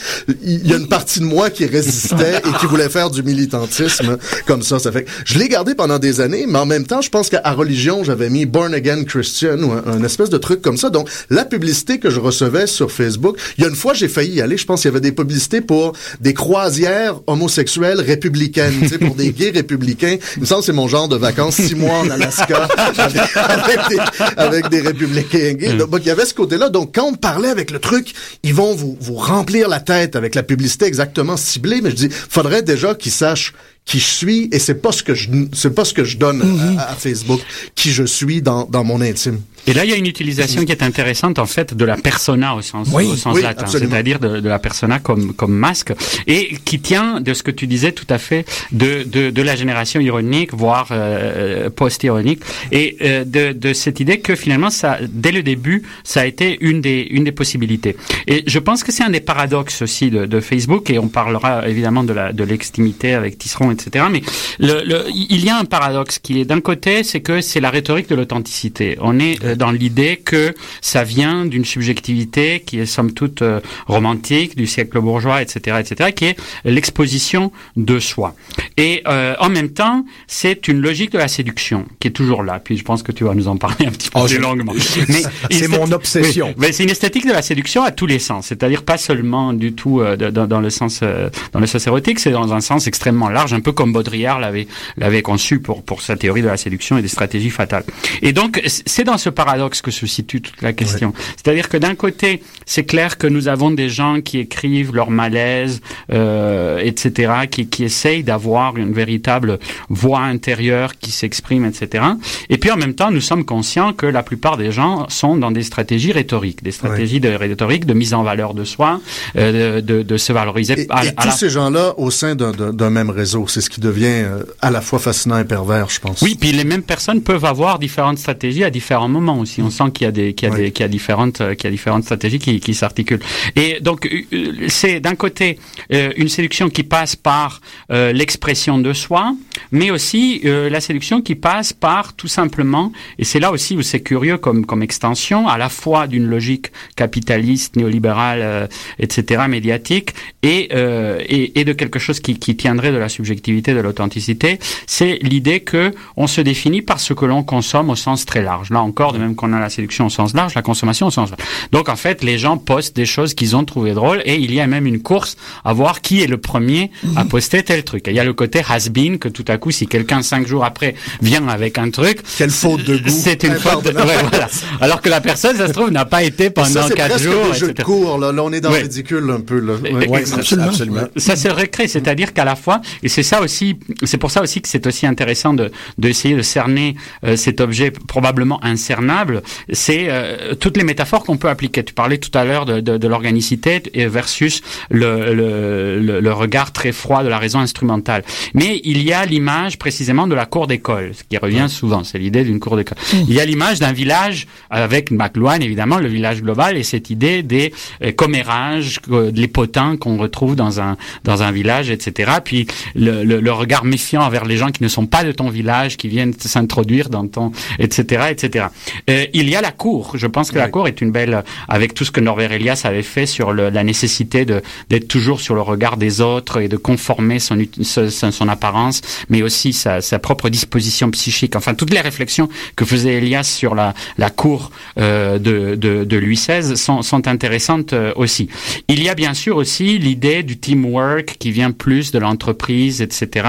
[0.43, 4.19] il y a une partie de moi qui résistait et qui voulait faire du militantisme
[4.47, 4.79] comme ça.
[4.79, 7.29] Ça fait que je l'ai gardé pendant des années, mais en même temps, je pense
[7.29, 10.91] qu'à religion, j'avais mis born again Christian ou un, un espèce de truc comme ça.
[10.91, 14.35] Donc la publicité que je recevais sur Facebook, il y a une fois j'ai failli
[14.37, 14.57] y aller.
[14.57, 19.15] Je pense qu'il y avait des publicités pour des croisières homosexuelles républicaines, tu sais, pour
[19.15, 20.17] des gays républicains.
[20.37, 23.81] Il me semble que c'est mon genre de vacances, six mois en Alaska avec, avec
[23.89, 23.99] des,
[24.37, 25.75] avec des républicains gays.
[25.75, 26.69] Donc il y avait ce côté-là.
[26.69, 30.35] Donc quand on parlait avec le truc, ils vont vous, vous remplir la tête avec
[30.35, 31.81] la publicité exactement ciblée.
[31.81, 33.55] Mais je dis, faudrait déjà qu'ils sachent
[33.91, 36.41] qui je suis et c'est pas ce que je c'est pas ce que je donne
[36.79, 37.41] à, à Facebook
[37.75, 39.41] qui je suis dans, dans mon intime.
[39.67, 42.55] Et là, il y a une utilisation qui est intéressante, en fait, de la persona
[42.55, 45.93] au sens, Oui, au sens oui, latin, c'est-à-dire de, de la persona comme, comme masque,
[46.27, 49.57] et qui tient de ce que tu disais tout à fait de, de, de la
[49.57, 52.41] génération ironique, voire euh, post-ironique,
[52.73, 56.57] et euh, de, de cette idée que finalement, ça, dès le début, ça a été
[56.63, 57.97] une des, une des possibilités.
[58.27, 61.69] Et je pense que c'est un des paradoxes aussi de, de Facebook, et on parlera
[61.69, 63.80] évidemment de la de l'extimité avec Tisseron, etc.
[64.11, 64.23] Mais
[64.59, 67.71] le, le, il y a un paradoxe qui est d'un côté, c'est que c'est la
[67.71, 68.97] rhétorique de l'authenticité.
[69.01, 73.61] On est euh, dans l'idée que ça vient d'une subjectivité qui est somme toute euh,
[73.87, 78.35] romantique, du siècle bourgeois, etc., etc., qui est l'exposition de soi.
[78.77, 82.61] Et euh, en même temps, c'est une logique de la séduction qui est toujours là.
[82.63, 84.73] Puis je pense que tu vas nous en parler un petit peu Oh, plus longuement.
[85.51, 86.49] c'est mon obsession.
[86.49, 89.53] Oui, mais c'est une esthétique de la séduction à tous les sens, c'est-à-dire pas seulement
[89.53, 92.87] du tout euh, dans le sens euh, dans le sens érotique, c'est dans un sens
[92.87, 96.57] extrêmement large, un peu comme Baudrillard l'avait l'avait conçu pour pour sa théorie de la
[96.57, 97.85] séduction et des stratégies fatales.
[98.23, 101.13] Et donc c'est dans ce paradoxe que se situe toute la question.
[101.37, 105.81] C'est-à-dire que d'un côté, c'est clair que nous avons des gens qui écrivent leur malaise,
[106.13, 112.05] euh, etc., qui qui essayent d'avoir une véritable voix intérieure qui s'exprime, etc.
[112.49, 115.51] Et puis en même temps, nous sommes conscients que la plupart des gens sont dans
[115.51, 119.01] des stratégies rhétoriques, des stratégies de rhétorique, de mise en valeur de soi,
[119.37, 120.81] euh, de, de, de se valoriser.
[120.83, 123.71] Et, à- et à tous la- ces gens-là au sein d'un même réseau, c'est ce
[123.71, 126.23] qui devient euh, à la fois fascinant et pervers, je pense.
[126.23, 129.61] Oui, puis les mêmes personnes peuvent avoir différentes stratégies à différents moments aussi.
[129.63, 130.61] On sent qu'il y a des, qu'il y a Oui.
[130.63, 133.21] des, qu'il y a différentes, euh, qu'il y a différentes stratégies qui, qui s'articulent.
[133.57, 135.59] Et donc, euh, c'est d'un côté
[135.91, 137.61] une séduction qui passe par
[137.91, 139.35] l'expression de soi,
[139.73, 144.01] mais aussi la séduction qui passe par tout simplement, et c'est là aussi où c'est
[144.01, 150.11] curieux comme, comme extension, à la fois d'une logique capitaliste, néolibérale, etc., médiatique,
[150.43, 153.09] et, et, et de quelque chose qui, qui tiendrait de la
[153.41, 157.97] subjectivité de l'authenticité, c'est l'idée que on se définit par ce que l'on consomme au
[157.97, 158.71] sens très large.
[158.71, 161.31] Là encore, de même qu'on a la séduction au sens large, la consommation au sens
[161.31, 161.41] large.
[161.73, 164.61] Donc en fait, les gens postent des choses qu'ils ont trouvées drôles et il y
[164.61, 168.09] a même une course à voir qui est le premier à poster tel truc.
[168.09, 170.65] Et il y a le côté has-been que tout à coup, si quelqu'un cinq jours
[170.65, 173.09] après vient avec un truc, Quelle faute de goût.
[173.09, 173.85] c'est une faute.
[173.85, 173.91] De...
[173.93, 174.49] ouais, voilà.
[174.81, 177.53] Alors que la personne, ça se trouve, n'a pas été pendant quatre jours.
[177.53, 178.33] des jeux de cours, là.
[178.33, 178.79] Là, on est dans Ouais.
[178.79, 179.75] le ridicule un peu, là.
[179.75, 180.09] Ouais.
[180.09, 180.69] Ouais, absolument.
[180.69, 181.01] absolument.
[181.17, 184.61] Ça se recrée, c'est-à-dire qu'à la fois, et c'est ça aussi, c'est pour ça aussi
[184.61, 190.55] que c'est aussi intéressant de d'essayer de cerner euh, cet objet probablement incernable, c'est euh,
[190.57, 191.85] toutes les métaphores qu'on peut appliquer.
[191.85, 196.91] Tu parlais tout à l'heure de, de, de l'organicité versus le, le, le, regard très
[196.91, 198.25] froid de la raison instrumentale.
[198.55, 202.19] Mais il y a l'image précisément de la cour d'école, ce qui revient souvent, c'est
[202.19, 202.99] l'idée d'une cour d'école.
[203.13, 207.45] Il y a l'image d'un village avec McLuhan, évidemment, le village global, et cette idée
[207.45, 209.01] des euh, commérages,
[209.35, 212.33] les potins qu'on retrouve dans un dans un village, etc.
[212.45, 215.49] Puis le, le, le regard méfiant envers les gens qui ne sont pas de ton
[215.49, 218.67] village, qui viennent s'introduire dans ton, etc., etc.
[219.09, 220.13] Euh, il y a la cour.
[220.17, 223.03] Je pense que la cour est une belle, avec tout ce que Norbert Elias avait
[223.03, 226.77] fait sur le, la nécessité de d'être toujours sur le regard des autres et de
[226.77, 231.57] conformer son, son- son apparence, mais aussi sa, sa propre disposition psychique.
[231.57, 236.17] Enfin, toutes les réflexions que faisait Elias sur la la cour euh, de, de de
[236.17, 238.49] Louis XVI sont sont intéressantes euh, aussi.
[238.89, 243.47] Il y a bien sûr aussi l'idée du teamwork qui vient plus de l'entreprise, etc.,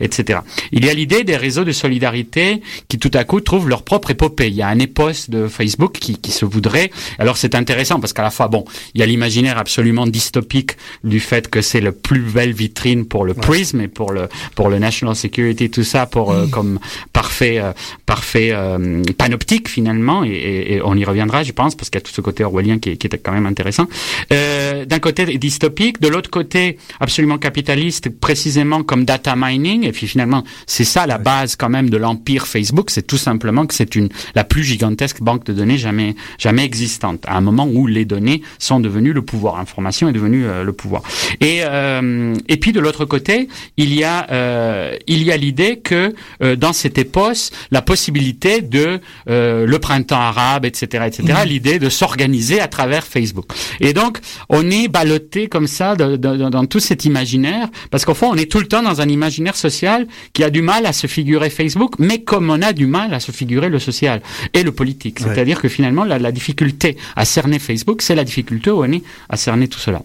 [0.00, 0.40] etc.
[0.72, 4.10] Il y a l'idée des réseaux de solidarité qui tout à coup trouvent leur propre
[4.10, 4.48] épopée.
[4.48, 6.90] Il y a un épos de Facebook qui, qui se voudrait.
[7.18, 10.72] Alors c'est intéressant parce qu'à la fois, bon, il y a l'imaginaire absolument dystopique
[11.04, 14.68] du fait que c'est le plus belle vitrine pour le prisme et pour le pour
[14.70, 16.78] le national security, tout ça pour euh, comme
[17.12, 17.72] parfait euh,
[18.06, 22.02] parfait euh, panoptique finalement et, et- et on y reviendra, je pense, parce qu'il y
[22.02, 23.86] a tout ce côté orwellien qui, est- qui était quand même intéressant.
[24.30, 29.84] D'un côté dystopique, de l'autre côté absolument capitaliste, précisément comme data mining.
[29.84, 33.66] Et puis finalement, c'est ça la base quand même de l'empire Facebook, c'est tout simplement
[33.66, 37.24] que c'est une la plus gigantesque banque de données jamais jamais existante.
[37.26, 40.72] À un moment où les données sont devenues le pouvoir, l'information est devenue euh, le
[40.72, 41.02] pouvoir.
[41.40, 45.78] Et euh, et puis de l'autre côté, il y a euh, il y a l'idée
[45.78, 51.78] que euh, dans cette épos, la possibilité de euh, le printemps arabe, etc., etc., l'idée
[51.78, 53.46] de s'organiser à travers Facebook.
[53.80, 58.04] Et donc, on est ballotté comme ça de- de- de- dans tout cet imaginaire, parce
[58.04, 60.86] qu'au fond, on est tout le temps dans un imaginaire social qui a du mal
[60.86, 64.22] à se figurer Facebook, mais comme on a du mal à se figurer le social
[64.52, 65.20] et le politique.
[65.20, 65.26] Ouais.
[65.28, 69.02] C'est-à-dire que finalement, la, la difficulté à cerner Facebook, c'est la difficulté où on est
[69.28, 70.02] à cerner tout cela.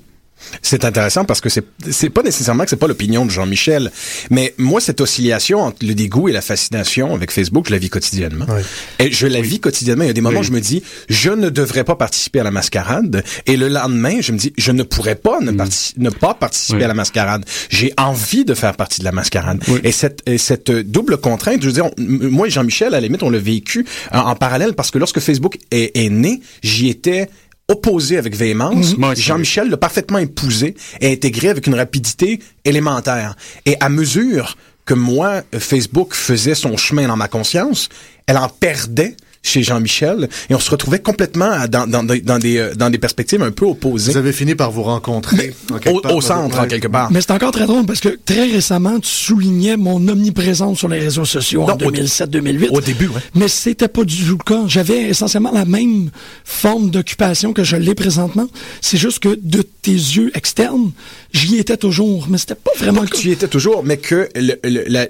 [0.62, 3.92] C'est intéressant parce que c'est c'est pas nécessairement que c'est pas l'opinion de Jean-Michel,
[4.30, 7.90] mais moi cette oscillation entre le dégoût et la fascination avec Facebook, je la vis
[7.90, 8.46] quotidiennement.
[8.50, 8.62] Oui.
[9.00, 10.04] Et je la vis quotidiennement.
[10.04, 12.44] Il y a des moments où je me dis je ne devrais pas participer à
[12.44, 16.10] la mascarade et le lendemain je me dis je ne pourrais pas ne, partici- ne
[16.10, 16.84] pas participer Oui.
[16.84, 17.46] à la mascarade.
[17.70, 19.64] J'ai envie de faire partie de la mascarade.
[19.84, 23.02] Et cette et cette double contrainte, je veux dire, on- moi et Jean-Michel à la
[23.02, 26.90] limite on l'a vécu en, en parallèle parce que lorsque Facebook est, est né, j'y
[26.90, 27.30] étais
[27.68, 28.96] opposé avec véhémence.
[29.12, 33.36] Aussi, Jean-Michel l'a parfaitement épousé et intégré avec une rapidité élémentaire.
[33.66, 37.90] Et à mesure que moi, Facebook faisait son chemin dans ma conscience,
[38.26, 42.38] elle en perdait chez Jean-Michel et on se retrouvait complètement à- dans, dans, des- dans,
[42.40, 44.12] des, euh, dans des perspectives un peu opposées.
[44.12, 45.54] Vous avez fini par vous rencontrer.
[45.88, 46.66] Au, part, au centre, ouais.
[46.66, 47.12] en quelque part.
[47.12, 51.00] Mais c'est encore très drôle parce que très récemment, tu soulignais mon omniprésence sur les
[51.00, 52.70] réseaux sociaux en Non, au- 2007-2008.
[52.72, 53.22] Au début, ouais.
[53.36, 54.64] Mais c'était pas du tout le cas.
[54.68, 56.10] J'avais essentiellement la même
[56.44, 58.48] forme d'occupation que je l'ai présentement.
[58.82, 60.92] C'est juste que de tes yeux externes,
[61.34, 62.28] j'y étais toujours.
[62.30, 63.18] Mais c'était pas vraiment le cas.
[63.18, 64.30] Tu y étais toujours, mais que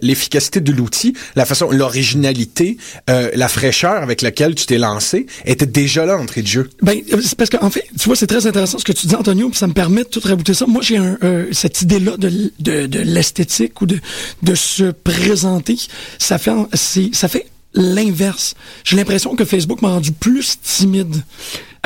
[0.02, 2.78] l'efficacité de l'outil, la façon, l'originalité,
[3.10, 6.70] euh, la fraîcheur avec laquelle tu t'es lancé était déjà là entrée de jeu.
[6.82, 9.16] Ben, euh, c'est parce qu'en fait, tu vois, c'est très intéressant ce que tu dis,
[9.16, 10.66] Antonio, puis ça me permet de tout rabouter ça.
[10.66, 14.00] Moi, j'ai euh, cette idée-là de, de, de l'esthétique ou de,
[14.44, 15.78] de se présenter.
[16.20, 18.56] Ça fait, en- ça fait l'inverse.
[18.84, 21.24] J'ai l'impression que Facebook m'a rendu plus timide.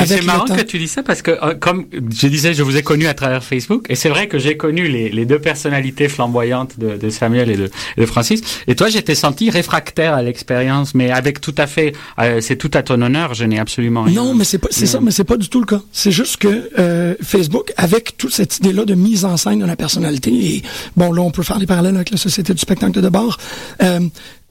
[0.05, 2.83] C'est marrant que tu dis ça parce que, euh, comme je disais, je vous ai
[2.83, 6.79] connu à travers Facebook, et c'est vrai que j'ai connu les, les deux personnalités flamboyantes
[6.79, 8.41] de, de Samuel et de, Francis.
[8.67, 12.71] Et toi, j'étais senti réfractaire à l'expérience, mais avec tout à fait, euh, c'est tout
[12.73, 13.33] à ton honneur.
[13.33, 14.23] Je n'ai absolument rien.
[14.23, 15.81] Non, mais c'est pas, c'est ça, mais c'est pas du tout le cas.
[15.91, 19.75] C'est juste que euh, Facebook, avec toute cette idée-là de mise en scène de la
[19.75, 20.63] personnalité, et
[20.97, 23.37] bon, là, on peut faire des parallèles avec la société du spectacle de bord.
[23.83, 23.99] euh,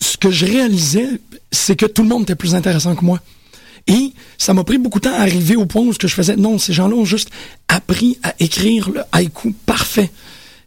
[0.01, 1.09] ce que je réalisais,
[1.51, 3.21] c'est que tout le monde était plus intéressant que moi.
[3.91, 6.15] Et ça m'a pris beaucoup de temps à arriver au point où ce que je
[6.15, 7.29] faisais, non, ces gens-là ont juste
[7.67, 10.11] appris à écrire le haïku parfait.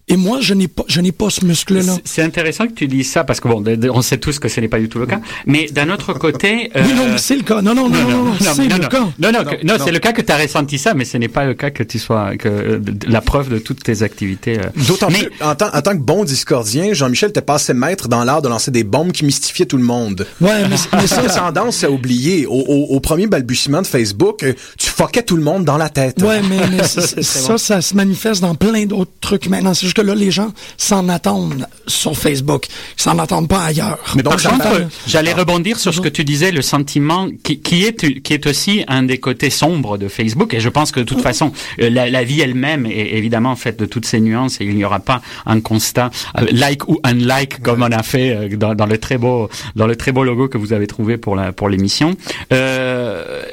[0.09, 1.95] Et moi, je n'ai pas, je n'ai pas ce muscle-là.
[2.03, 3.63] C'est- intéressant que tu dises ça parce que bon,
[3.93, 5.21] on sait tous que ce n'est pas du tout le cas.
[5.45, 7.61] Mais d'un autre côté, Oui, non, euh, c'est le cas.
[7.61, 8.87] Non, non, non, non, non, non, c'est non, le non.
[8.89, 8.99] cas.
[9.19, 11.45] Non, non, non, c'est le cas que tu as ressenti ça, mais ce n'est pas
[11.45, 14.59] le cas que tu sois que euh, la preuve de toutes tes activités.
[14.59, 14.63] euh.
[14.87, 18.23] D'autant Mais- plus, en tant, en tant que bon discordien, Jean-Michel était passé maître dans
[18.25, 20.27] l'art de lancer des bombes qui mystifiaient tout le monde.
[20.41, 22.45] Ouais, mais, mais Ça ça, a tendance à oublier.
[22.45, 25.89] Au, au- au premier balbutiement de Facebook, euh, tu fuckais tout le monde dans la
[25.89, 26.21] tête.
[26.21, 29.73] Ouais, mais, mais c'est- ça, ça se manifeste dans plein d'autres trucs maintenant.
[29.93, 32.65] C'est juste que là, les gens s'en attendent sur Facebook.
[32.97, 33.99] Ils s'en attendent pas ailleurs.
[34.15, 37.59] Mais donc, Par contre, euh, j'allais rebondir sur ce que tu disais, le sentiment qui,
[37.59, 40.53] qui est qui est aussi un des côtés sombres de Facebook.
[40.55, 43.77] Et je pense que de toute façon, euh, la, la vie elle-même est évidemment faite
[43.77, 47.61] de toutes ces nuances et il n'y aura pas un constat euh, like ou unlike
[47.61, 50.47] comme on a fait euh, dans, dans le très beau dans le très beau logo
[50.47, 52.15] que vous avez trouvé pour la pour l'émission.
[52.51, 53.43] Euh,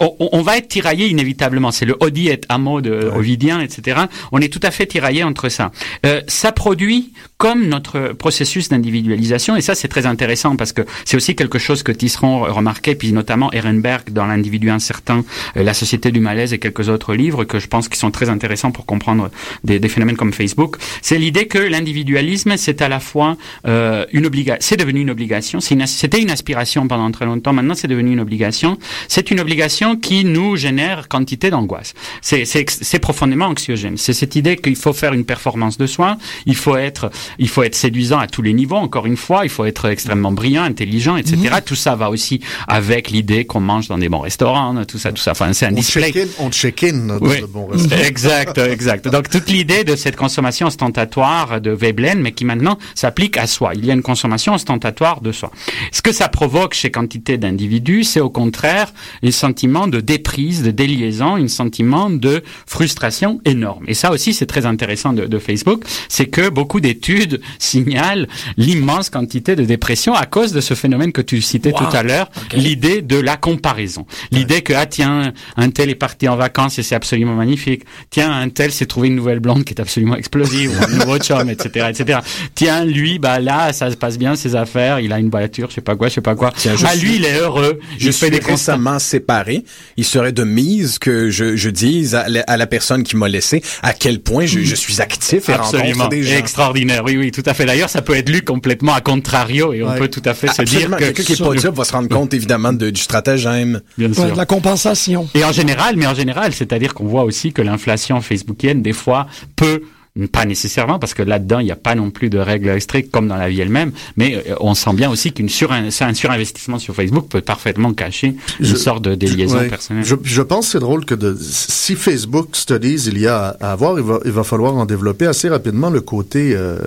[0.00, 1.72] on, on va être tiraillé inévitablement.
[1.72, 4.02] C'est le Odi et Amo de Ovidien, etc.
[4.32, 5.72] On est tout à fait tiraillé entre ça.
[6.06, 11.16] Euh, ça produit comme notre processus d'individualisation, et ça c'est très intéressant parce que c'est
[11.16, 15.24] aussi quelque chose que Tisseron remarquait, puis notamment Ehrenberg dans l'individu incertain,
[15.56, 18.28] euh, la société du malaise et quelques autres livres que je pense qui sont très
[18.28, 19.30] intéressants pour comprendre
[19.62, 20.76] des, phénomènes comme Facebook.
[21.00, 23.36] C'est l'idée que l'individualisme c'est à la fois
[23.68, 27.52] euh, une obligation, c'est devenu une obligation, c'est une c'était une aspiration pendant très longtemps,
[27.52, 28.78] maintenant c'est devenu une obligation.
[29.06, 31.94] C'est une obligation qui nous génère quantité d'angoisse.
[32.20, 33.96] C'est profondément anxiogène.
[33.96, 37.62] C'est cette idée qu'il faut faire une performance de soi, il faut être il faut
[37.62, 38.76] être séduisant à tous les niveaux.
[38.76, 41.36] Encore une fois, il faut être extrêmement brillant, intelligent, etc.
[41.36, 41.60] Mhm.
[41.64, 45.22] Tout ça va aussi avec l'idée qu'on mange dans des bons restaurants, tout ça, tout
[45.22, 45.32] ça.
[45.32, 46.12] Enfin, c'est un On display.
[46.12, 47.40] check-in, on check-in dans Oui.
[47.40, 48.02] de bons restaurants.
[48.02, 49.08] Exact, exact.
[49.08, 53.72] Donc toute l'idée de cette consommation ostentatoire de Veblen, mais qui maintenant s'applique à soi.
[53.74, 55.50] Il y a une consommation ostentatoire de soi.
[55.92, 60.70] Ce que ça provoque chez quantité d'individus, c'est au contraire un sentiment de déprise, de
[60.70, 63.84] déliaison, un sentiment de frustration énorme.
[63.88, 67.17] Et ça aussi, c'est très intéressant de, de Facebook, c'est que beaucoup d'études
[67.58, 68.26] signalent
[68.56, 72.30] l'immense quantité de dépression à cause de ce phénomène que tu citais tout à l'heure,
[72.52, 74.06] l'idée de la comparaison.
[74.30, 77.82] L'idée que, ah tiens, un tel est parti en vacances et c'est absolument magnifique.
[78.10, 81.18] Tiens, un tel s'est trouvé une nouvelle blonde qui est absolument explosive, ou un nouveau
[81.18, 82.20] chum, etc., etc.
[82.54, 85.76] Tiens, lui, bah là, ça se passe bien, ses affaires, il a une voiture, je
[85.76, 86.52] sais pas quoi, je sais pas quoi.
[86.56, 87.78] Tiens, je ah, suis- lui, il est heureux.
[87.98, 88.72] Je il suis des constats.
[88.74, 89.64] récemment séparé.
[89.96, 93.28] Il serait de mise que je, je dise à la, à la personne qui m'a
[93.28, 96.36] laissé à quel point je, je suis actif et Absolument, rencontre des gens.
[96.36, 97.07] extraordinaire.
[97.08, 97.64] Oui, oui, tout à fait.
[97.64, 99.98] D'ailleurs, ça peut être lu complètement à contrario et on Ouais.
[99.98, 102.08] peut tout à fait se dire que Quelqu'un qui est pas dupe va se rendre
[102.08, 103.80] compte évidemment de- du stratagème.
[103.96, 104.32] bien Ouais, sûr.
[104.32, 105.28] de la compensation.
[105.34, 109.26] Et en général, mais en général, c'est-à-dire qu'on voit aussi que l'inflation facebookienne, des fois,
[109.56, 109.82] peut
[110.26, 113.28] pas nécessairement, parce que là-dedans, il n'y a pas non plus de règles strictes comme
[113.28, 115.70] dans la vie elle-même, mais euh, on sent bien aussi qu'une sur
[116.12, 119.68] surinvestissement sur Facebook peut parfaitement cacher une Je- sorte de déliaison Ouais.
[119.68, 120.04] personnelle.
[120.04, 123.72] Je, je pense que c'est drôle que de, si Facebook Studies il y a à
[123.72, 126.78] avoir, il va, il va falloir en développer assez rapidement le côté euh,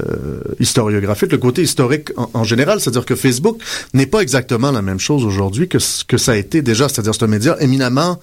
[0.59, 2.79] historiographique, le côté historique en, en général.
[2.79, 3.61] C'est-à-dire que Facebook
[3.93, 6.89] n'est pas exactement la même chose aujourd'hui que ce que ça a été déjà.
[6.89, 8.19] C'est-à-dire c'est un média éminemment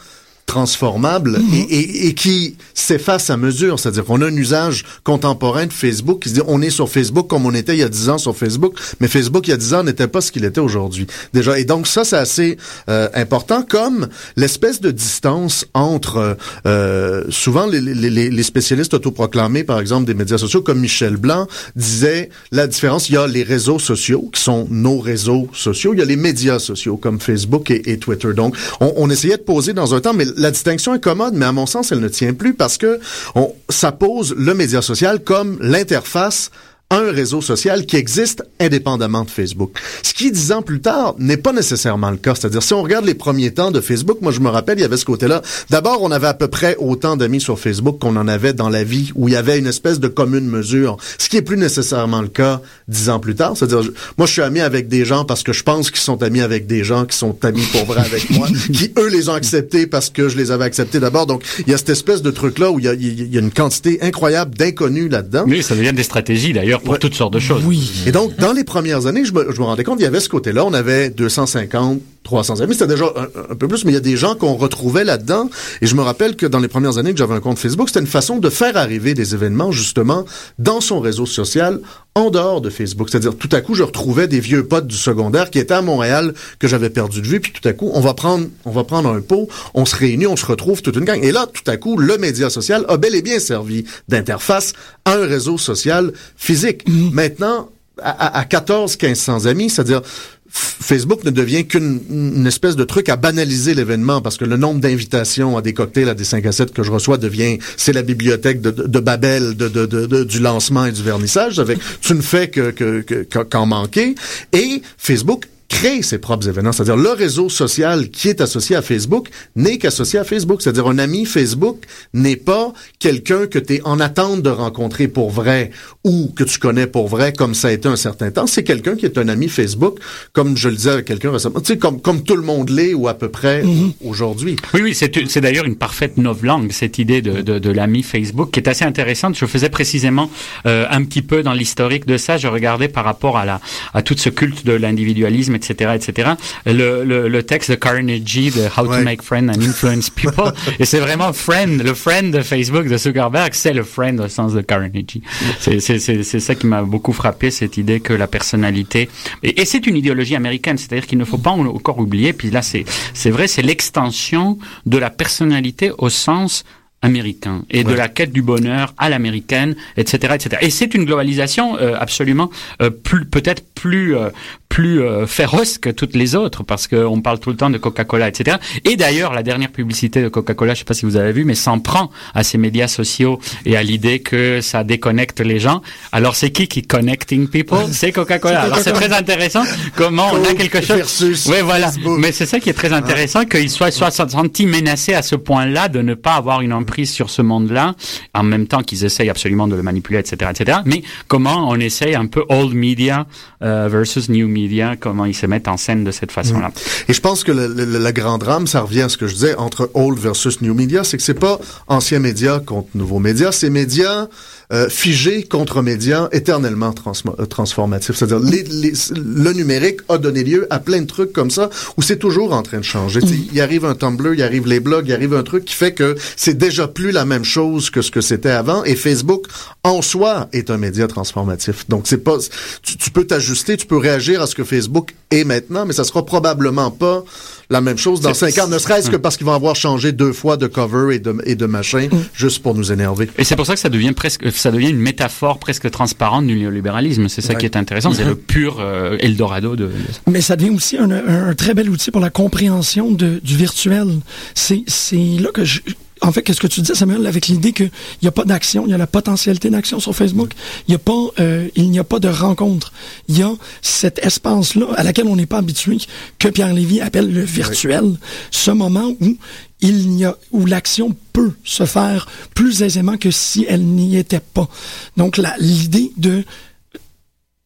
[0.49, 3.79] transformable et, et, et qui s'efface à mesure.
[3.79, 7.29] C'est-à-dire qu'on a un usage contemporain de Facebook qui se dit on est sur Facebook
[7.29, 9.57] comme on était il y a 10 ans sur Facebook, mais Facebook il y a
[9.57, 11.07] 10 ans n'était pas ce qu'il était aujourd'hui.
[11.33, 11.59] Déjà.
[11.59, 12.57] Et donc ça, c'est assez
[12.89, 16.37] euh, important comme l'espèce de distance entre
[16.67, 21.17] euh, souvent les, les, les- les spécialistes autoproclamés, par exemple, des médias sociaux, comme Michel
[21.19, 21.47] Blanc,
[21.77, 25.99] disait la différence, il y a les réseaux sociaux, qui sont nos réseaux sociaux, il
[25.99, 28.33] y a les médias sociaux, comme Facebook et, et Twitter.
[28.35, 31.47] Donc, on, on essayait de poser dans un temps, mais la distinction est commode, mais
[31.47, 33.01] à mon sens, elle ne tient plus parce que
[33.35, 36.51] on, ça pose le média social comme l'interface
[36.91, 39.79] un réseau social qui existe indépendamment de Facebook.
[40.03, 42.35] Ce qui, dix ans plus tard, n'est pas nécessairement le cas.
[42.35, 44.85] C'est-à-dire, si on regarde les premiers temps de Facebook, moi je me rappelle, il y
[44.85, 45.43] avait ce côté-là.
[45.69, 48.85] D'abord, on avait à peu près autant d'amis sur Facebook qu'on en avait dans la
[48.85, 50.97] vie, où il y avait une espèce de commune mesure.
[51.19, 53.53] Ce qui est plus nécessairement le cas dix ans plus tard.
[53.55, 56.41] C'est-à-dire, moi je suis ami avec des gens parce que je pense qu'ils sont amis
[56.41, 59.87] avec des gens qui sont amis pour vrai avec moi, qui eux les ont acceptés
[59.87, 61.27] parce que je les avais acceptés d'abord.
[61.27, 63.41] Donc, il y a cette espèce de truc-là où il y a, il y a
[63.41, 65.45] une quantité incroyable d'inconnus là-dedans.
[65.47, 66.99] Oui, ça devient des stratégies d'ailleurs pour Ouais.
[66.99, 67.63] toutes sortes de choses.
[67.65, 68.03] Oui.
[68.07, 70.21] Et donc, dans les premières années, je me, je me rendais compte, il y avait
[70.21, 73.95] ce côté-là, on avait 250, 300 amis, c'était déjà un, un peu plus, mais il
[73.95, 75.49] y a des gens qu'on retrouvait là-dedans.
[75.81, 78.01] Et je me rappelle que dans les premières années que j'avais un compte Facebook, c'était
[78.01, 80.27] une façon de faire arriver des événements, justement,
[80.59, 81.81] dans son réseau social,
[82.15, 83.09] en dehors de Facebook.
[83.09, 86.35] C'est-à-dire, tout à coup, je retrouvais des vieux potes du secondaire qui étaient à Montréal,
[86.59, 89.09] que j'avais perdu de vue, puis tout à coup, on va prendre, on va prendre
[89.09, 91.25] un pot, on se réunit, on se retrouve toute une gang.
[91.25, 94.75] Et là, tout à coup, le média social a bel et bien servi d'interface
[95.07, 96.85] à un réseau social physique.
[96.87, 97.71] Maintenant,
[98.03, 100.03] à, à 14 1500 amis, c'est-à-dire
[100.51, 104.81] Facebook ne devient qu'une une espèce de truc à banaliser l'événement parce que le nombre
[104.81, 108.03] d'invitations à des cocktails, à des 5 à 7 que je reçois devient, c'est la
[108.03, 111.59] bibliothèque de, Babel du lancement et du vernissage.
[111.59, 113.03] Avec, tu ne fais que-
[113.45, 114.15] qu'en manquer.
[114.53, 116.73] Et Facebook crée ses propres événements.
[116.73, 120.63] C'est-à-dire le réseau social qui est associé à Facebook n'est qu'associé à Facebook.
[120.63, 125.31] C'est-à-dire un ami Facebook n'est pas quelqu'un que tu es en attente de rencontrer pour
[125.31, 125.71] vrai
[126.05, 128.47] ou que tu connais pour vrai comme ça a été un certain temps.
[128.47, 129.99] C'est quelqu'un qui est un ami Facebook,
[130.33, 132.95] comme je le disais avec quelqu'un récemment, tu sais, comme, comme tout le monde l'est
[132.95, 133.63] ou à peu près
[134.05, 134.57] aujourd'hui.
[134.75, 138.51] Oui, oui, c'est c'est d'ailleurs une parfaite novlangue, cette idée de, de, de l'ami Facebook,
[138.53, 139.37] qui est assez intéressante.
[139.37, 140.31] Je faisais précisément
[140.67, 142.37] euh, un petit peu dans l'historique de ça.
[142.39, 143.61] Je regardais par rapport à, la,
[143.95, 146.31] à tout ce culte de l'individualisme, etc., etc.
[146.67, 148.99] Le, le, le texte de Carnegie de How Ouais.
[148.99, 150.53] to Make Friends and Influence People.
[150.79, 154.55] et c'est vraiment friend, le friend de Facebook de Zuckerberg, c'est le friend au sens
[154.55, 155.23] de Carnegie.
[155.61, 159.09] C'est c'est- c'est- c'est ça qui m'a beaucoup frappé, cette idée que la personnalité...
[159.43, 162.63] Et, et c'est une idéologie américaine, c'est-à-dire qu'il ne faut pas encore oublier, puis là
[162.63, 162.85] c'est
[163.15, 166.65] c'est vrai, c'est l'extension de la personnalité au sens
[167.03, 170.57] américain et de la quête du bonheur à l'américaine, etc., etc.
[170.63, 172.51] Et c'est une globalisation euh, absolument
[172.83, 174.31] euh, plus peut-être plus euh,
[174.69, 178.29] plus euh, féroce que toutes les autres parce qu'on parle tout le temps de Coca-Cola,
[178.29, 178.59] etc.
[178.85, 181.55] Et d'ailleurs, la dernière publicité de Coca-Cola, je sais pas si vous avez vu, mais
[181.55, 185.83] s'en prend à ces médias sociaux et à l'idée que ça déconnecte les gens.
[186.13, 188.63] Alors c'est qui qui connecting people C'est Coca-Cola.
[188.63, 189.65] Alors c'est très intéressant
[189.97, 190.97] comment on a quelque chose.
[190.99, 191.91] Versus Oui, voilà.
[192.19, 195.89] Mais c'est ça qui est très intéressant, qu'il soit, soit senti menacé à ce point-là
[195.89, 197.95] de ne pas avoir une emprise sur ce monde-là,
[198.35, 200.79] en même temps qu'ils essayent absolument de le manipuler, etc., etc.
[200.87, 203.27] Mais comment on essaye un peu old media
[203.63, 206.71] euh, versus new media, comment ils se mettent en scène de cette façon-là.
[207.09, 209.35] Et je pense que le, le- la grande drame, ça revient à ce que je
[209.35, 211.59] disais entre old versus new media, c'est que c'est pas
[211.89, 214.29] anciens médias contre nouveaux médias, c'est médias
[214.73, 216.95] euh, figés contre médias éternellement
[217.39, 218.17] euh, transformatifs.
[218.17, 222.03] C'est-à-dire les, les- le numérique a donné lieu à plein de trucs comme ça où
[222.03, 223.21] c'est toujours en train de changer.
[223.21, 225.93] Sais, Il arrive un Tumblr, il arrive les blogs, il arrive un truc qui fait
[225.93, 228.85] que c'est déjà plus la même chose que ce que c'était avant.
[228.85, 229.47] Et Facebook
[229.85, 231.89] en soi est un média transformatif.
[231.89, 232.37] Donc c'est pas,
[232.83, 236.05] tu, tu peux t'ajuster, tu peux réagir à ce que Facebook est maintenant, mais ça
[236.05, 237.25] sera probablement pas
[237.71, 240.33] la même chose dans cinq ans, ne serait-ce que parce qu'ils vont avoir changé deux
[240.33, 243.29] fois de cover et de, et de machin, juste pour nous énerver.
[243.37, 246.57] Et c'est pour ça que ça devient presque, ça devient une métaphore presque transparente du
[246.57, 247.29] néolibéralisme.
[247.29, 248.13] C'est ça qui est intéressant.
[248.13, 249.91] C'est le pur euh, Eldorado de,
[250.31, 253.57] Mais ça devient aussi un, un- un très bel outil pour la compréhension de- du
[253.57, 254.09] virtuel.
[254.55, 255.81] C'est c'est là que je...
[256.21, 257.91] En fait, qu'est-ce que tu disais, Samuel, avec l'idée qu'il
[258.23, 260.51] n'y a pas d'action, il y a la potentialité d'action sur Facebook,
[260.87, 262.93] il n'y a pas, euh, il n'y a pas de rencontre.
[263.29, 263.53] Il y a
[263.83, 265.99] cet espace-là à laquelle on n'est pas habitué,
[266.39, 268.17] que Pierre Lévy appelle le virtuel,
[268.51, 269.37] ce moment où
[269.81, 274.41] il n'y a, où l'action peut se faire plus aisément que si elle n'y était
[274.41, 274.69] pas.
[275.17, 276.45] Donc, la- l'idée de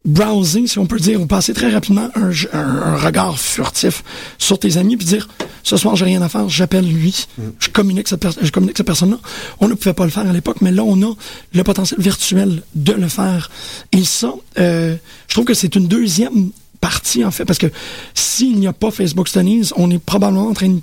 [0.05, 4.03] browser, si on peut dire, ou passer très rapidement un, un- un regard furtif
[4.39, 5.29] sur tes amis, puis dire
[5.63, 7.27] ce soir j'ai rien à faire, j'appelle lui,
[7.61, 9.19] je communique cette je communique cette personne-là.
[9.61, 11.15] On ne pouvait pas le faire à l'époque, mais là on a
[11.55, 13.49] le potentiel virtuel de le faire.
[13.93, 14.97] Et ça, euh,
[15.29, 16.51] je trouve que c'est une deuxième
[16.81, 17.69] partie en fait, parce que
[18.13, 20.81] s'il n'y a pas Facebook Studies, on est probablement en train de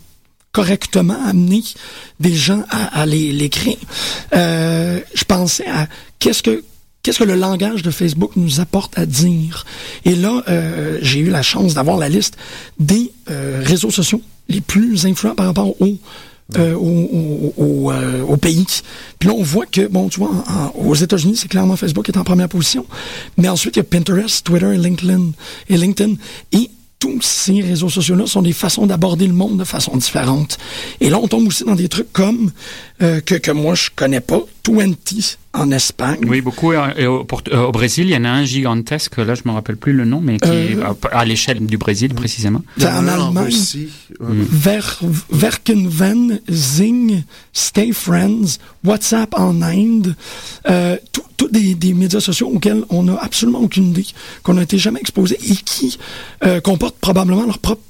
[0.53, 1.61] correctement amener
[2.22, 3.78] des gens à, à les, les créer.
[4.34, 5.88] Euh, je pensais à
[6.20, 6.63] qu'est-ce que
[7.10, 9.66] qu'est-ce que le langage de Facebook nous apporte à dire?
[10.05, 12.38] Et là, euh, j'ai eu la chance d'avoir la liste
[12.80, 15.97] des euh, réseaux sociaux les plus influents par rapport au
[16.57, 18.66] euh, au, au, au, euh, au pays.
[19.20, 22.05] Puis là, on voit que, bon, tu vois, en- en- aux États-Unis, c'est clairement Facebook
[22.05, 22.86] qui est en première position.
[23.38, 25.32] Mais ensuite, il y a Pinterest, Twitter et LinkedIn.
[25.70, 26.14] Et LinkedIn.
[26.51, 26.70] Et
[27.00, 30.58] tous ces réseaux sociaux-là sont des façons d'aborder le monde de façon différente.
[31.00, 32.52] Et là, on tombe aussi dans des trucs comme,
[33.02, 34.93] euh, que, que moi, je connais pas, 20
[35.54, 36.20] en Espagne.
[36.28, 36.74] Oui, beaucoup.
[36.74, 39.18] Et au, euh, au Brésil, il y en a un gigantesque.
[39.18, 41.78] Là, je me rappelle plus le nom, mais qui est Euh, à, à l'échelle du
[41.78, 42.62] Brésil précisément.
[42.82, 43.56] En Allemagne.
[44.20, 44.28] Ouais.
[44.52, 45.00] Ver,
[45.32, 47.24] Verkenven, Zing,
[47.54, 50.16] Stay Friends, WhatsApp en Inde,
[50.70, 54.06] euh, tout- tous des, des médias sociaux auxquels on n'a absolument aucune idée,
[54.44, 55.98] qu'on n'a été jamais exposé et qui
[56.44, 57.82] euh, comportent probablement leur propre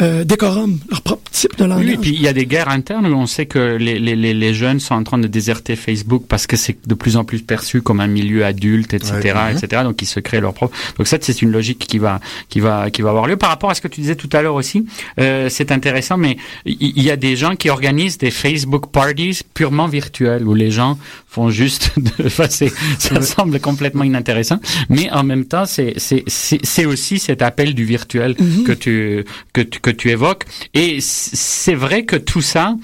[0.00, 1.88] euh, décorum, leur propre type de Oui, langage.
[1.90, 4.34] et puis il y a des guerres internes où on sait que les, les, les,
[4.34, 7.42] les jeunes sont en train de déserter Facebook parce que c'est de plus en plus
[7.42, 9.52] perçu comme un milieu adulte, etc., Ouais.
[9.56, 9.82] etc.
[9.84, 10.76] Donc ils se créent leur propre.
[10.98, 13.36] Donc ça, c'est une logique qui va qui va qui va avoir lieu.
[13.36, 14.84] Par rapport à ce que tu disais tout à l'heure aussi,
[15.20, 19.40] euh, c'est intéressant, mais il il y, a des gens qui organisent des Facebook parties
[19.54, 21.90] purement virtuelles où les gens font juste.
[21.96, 26.84] De, enfin, c'est- ça semble complètement inintéressant, mais en même temps, c'est c'est c'est c'est
[26.86, 28.34] aussi cet appel du virtuel
[28.66, 30.44] que tu que tu que tu évoques.
[30.72, 32.74] Et c'est vrai que tout ça,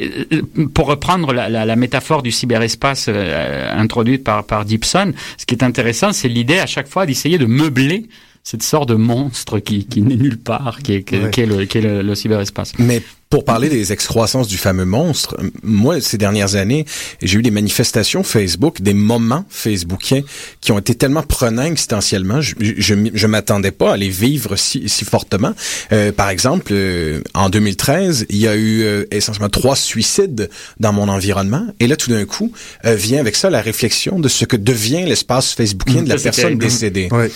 [0.00, 0.42] euh,
[0.74, 5.54] pour reprendre la, la, la métaphore du cyberespace euh, introduite par, par Gibson, ce qui
[5.54, 8.08] est intéressant, c'est l'idée à chaque fois d'essayer de meubler
[8.42, 11.30] cette sorte de monstre qui, qui n'est nulle part, qui est, qui est- Ouais.
[11.30, 12.72] qui est le, qui est le, le cyberespace.
[12.78, 16.84] Mais pour parler des excroissances du fameux monstre, moi, ces dernières années,
[17.22, 20.22] j'ai eu des manifestations Facebook, des moments facebookiens
[20.60, 24.88] qui ont été tellement prenants existentiellement, je, je, je m'attendais pas à les vivre si,
[24.88, 25.54] si fortement.
[25.92, 30.50] Euh, par exemple, euh, en 2013, il y a eu euh, essentiellement trois suicides
[30.80, 32.50] dans mon environnement, et là, tout d'un coup,
[32.84, 36.58] euh, vient avec ça la réflexion de ce que devient l'espace facebookien de la personne
[36.58, 37.08] décédée.
[37.12, 37.30] Ouais.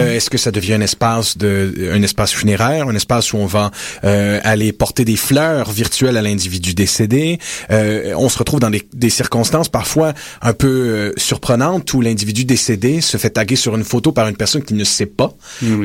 [0.00, 3.46] Euh, Est-ce que ça devient un espace de un espace funéraire, un espace où on
[3.46, 3.70] va
[4.02, 5.35] euh, aller porter des fleurs
[5.68, 7.38] virtuelles à l'individu décédé
[7.70, 12.44] Euh, On se retrouve dans des, des circonstances parfois un peu euh, surprenantes où l'individu
[12.44, 15.34] décédé se fait taguer sur une photo par une personne qui ne sait pas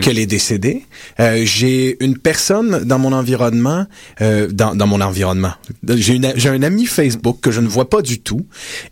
[0.02, 0.84] qu'elle est décédée.
[1.20, 3.86] Euh, J'ai une personne dans mon environnement,
[4.22, 5.54] euh, dans, dans mon environnement.
[5.88, 8.46] J'ai une- j'ai un ami Facebook que je ne vois pas du tout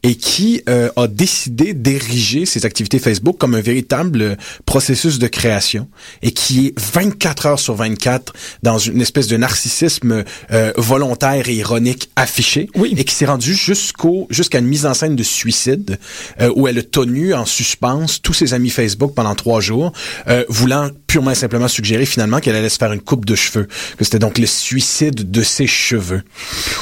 [0.03, 5.87] et qui euh, a décidé d'ériger ses activités Facebook comme un véritable processus de création
[6.21, 8.33] et qui est 24 heures sur 24
[8.63, 12.93] dans une espèce de narcissisme euh, volontaire et ironique affiché Oui.
[12.97, 15.97] et qui s'est rendu jusqu'au jusqu'à une mise en scène de suicide
[16.41, 19.91] euh, où elle a tenu en suspens tous ses amis Facebook pendant trois jours,
[20.27, 23.67] euh, voulant purement et simplement suggérer finalement qu'elle allait se faire une coupe de cheveux,
[23.97, 26.21] que c'était donc le suicide de ses cheveux.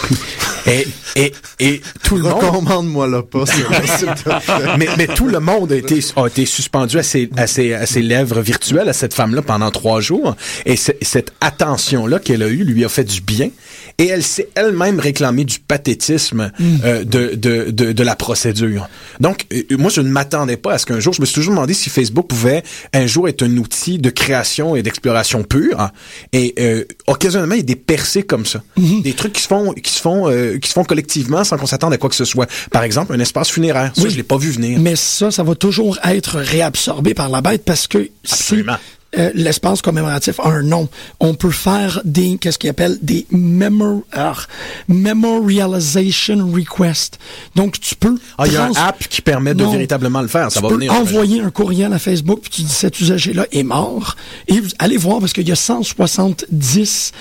[0.68, 3.44] et, et, et tout le monde Recommande-moi le pas,
[4.78, 7.86] mais, mais tout le monde a été, a été suspendu à ses, à, ses, à
[7.86, 10.36] ses lèvres virtuelles à cette femme-là pendant trois jours.
[10.66, 13.50] Et ce- cette attention-là qu'elle a eue lui a fait du bien.
[13.98, 16.52] Et elle s'est elle-même réclamée du pathétisme
[16.84, 18.88] euh, de, de, de, de la procédure.
[19.20, 21.54] Donc, euh, moi, je ne m'attendais pas à ce qu'un jour, je me suis toujours
[21.54, 25.90] demandé si Facebook pouvait un jour être un outil de création et d'exploration pure.
[26.34, 28.62] Et euh, occasionnellement, il y a des percées comme ça.
[28.78, 31.66] Des trucs qui se font, qui se font, euh, qui se font collectivement sans qu'on
[31.66, 32.48] s'attende à quoi que ce soit.
[32.72, 33.92] Par exemple, un espace funéraire.
[33.96, 34.10] Ça, Oui.
[34.12, 34.80] je l'ai pas vu venir.
[34.80, 38.78] Mais ça, ça va toujours être réabsorbé par la bête parce que si Absolument.
[39.18, 40.90] Euh, l'espace commémoratif a un nom,
[41.20, 44.34] on peut faire des, qu'est-ce qu'ils appellent des memor, ah,
[44.88, 47.18] memorialization requests.
[47.56, 48.18] Donc, tu peux.
[48.38, 49.72] Ah, il y a un trans- app qui permet de Non.
[49.72, 50.52] véritablement le faire.
[50.52, 50.94] Ça tu va peux venir.
[50.94, 54.16] envoyer un courriel à Facebook puis tu dis cet usager-là est mort
[54.48, 57.12] et vous allez voir parce qu'il y a 170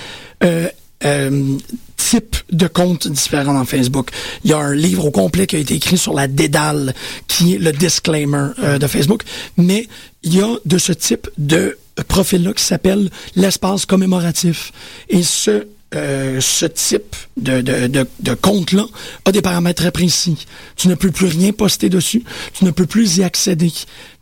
[0.43, 0.67] euh,
[1.05, 1.57] euh,
[1.97, 4.11] types de comptes différents dans Facebook.
[4.43, 6.93] Il y a un livre au complet qui a été écrit sur la dédale
[7.27, 9.23] qui est le disclaimer euh, de Facebook,
[9.57, 9.87] mais
[10.23, 11.77] il y a de ce type de
[12.07, 14.71] profil-là qui s'appelle l'espace commémoratif
[15.09, 18.85] et ce euh, ce type de, de, de, de compte-là
[19.23, 20.45] a des paramètres très précis.
[20.75, 23.71] Tu ne peux plus rien poster dessus, tu ne peux plus y accéder.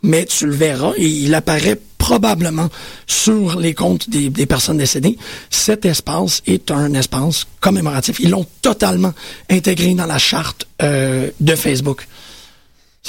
[0.00, 1.76] Mais tu le verras et il apparaît
[2.06, 2.68] probablement
[3.08, 5.18] sur les comptes des, personnes décédées.
[5.50, 8.20] Cet espace est un espace commémoratif.
[8.20, 9.12] Ils l'ont totalement
[9.50, 12.06] intégré dans la charte euh, de Facebook.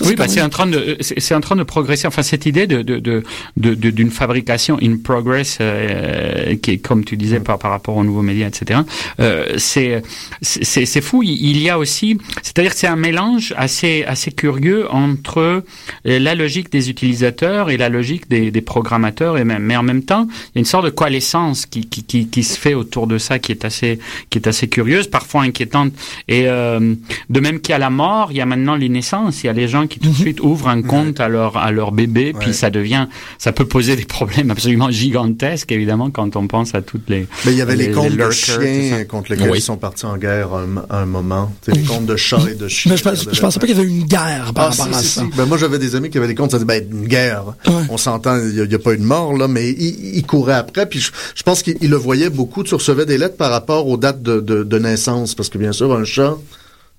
[0.02, 2.08] Oui, c'est bah, c'est en train de c'est c'est en train de progresser.
[2.08, 3.24] Enfin, cette idée de de de
[3.58, 7.96] de- de- d'une fabrication in progress, euh, qui est comme tu disais par par rapport
[7.98, 8.82] aux nouveaux médias, etc.
[9.20, 10.02] Euh, c'est
[10.42, 11.24] c'est c'est fou.
[11.24, 15.62] Il y a aussi, c'est-à-dire que c'est un mélange assez assez curieux entre euh,
[16.06, 20.04] la logique des utilisateurs et la logique des des programmateurs et même mais en même
[20.04, 23.08] temps, il y a une sorte de coalescence qui qui qui, qui se fait autour
[23.08, 25.94] de ça qui est assez qui est assez curieuse, parfois inquiétante.
[26.28, 26.94] Et euh,
[27.30, 29.44] de même qu'il y a la mort, il y a maintenant les naissances.
[29.44, 31.72] Il y a les gens qui tout de suite ouvrent un compte à leur à
[31.72, 33.08] leur bébé, puis ça devient,
[33.38, 37.28] ça peut poser des problèmes absolument gigantesques, évidemment, quand on pense à toutes les.
[37.46, 39.58] Mais il y avait les, comptes de lurkers, chiens contre lesquels Oui.
[39.60, 41.52] ils sont partis en guerre à un, à un moment.
[41.68, 42.92] Les comptes de chats et de chiens.
[42.92, 44.94] Mais je, pense- je pensais pas qu'il y avait une guerre par Ah, rapport si,
[44.94, 45.22] à si, ça.
[45.22, 45.38] si.
[45.38, 47.46] Ben, moi, j'avais des amis qui avaient des comptes, ça disait, ben, une guerre.
[47.68, 47.74] Ouais.
[47.90, 50.86] On s'entend, il n'y a, pas eu de mort, là, mais ils il couraient après,
[50.88, 52.64] puis je, je pense qu'il il le voyait beaucoup.
[52.64, 55.72] Tu recevais des lettres par rapport aux dates de, de, de naissance, parce que bien
[55.72, 56.36] sûr, un chat,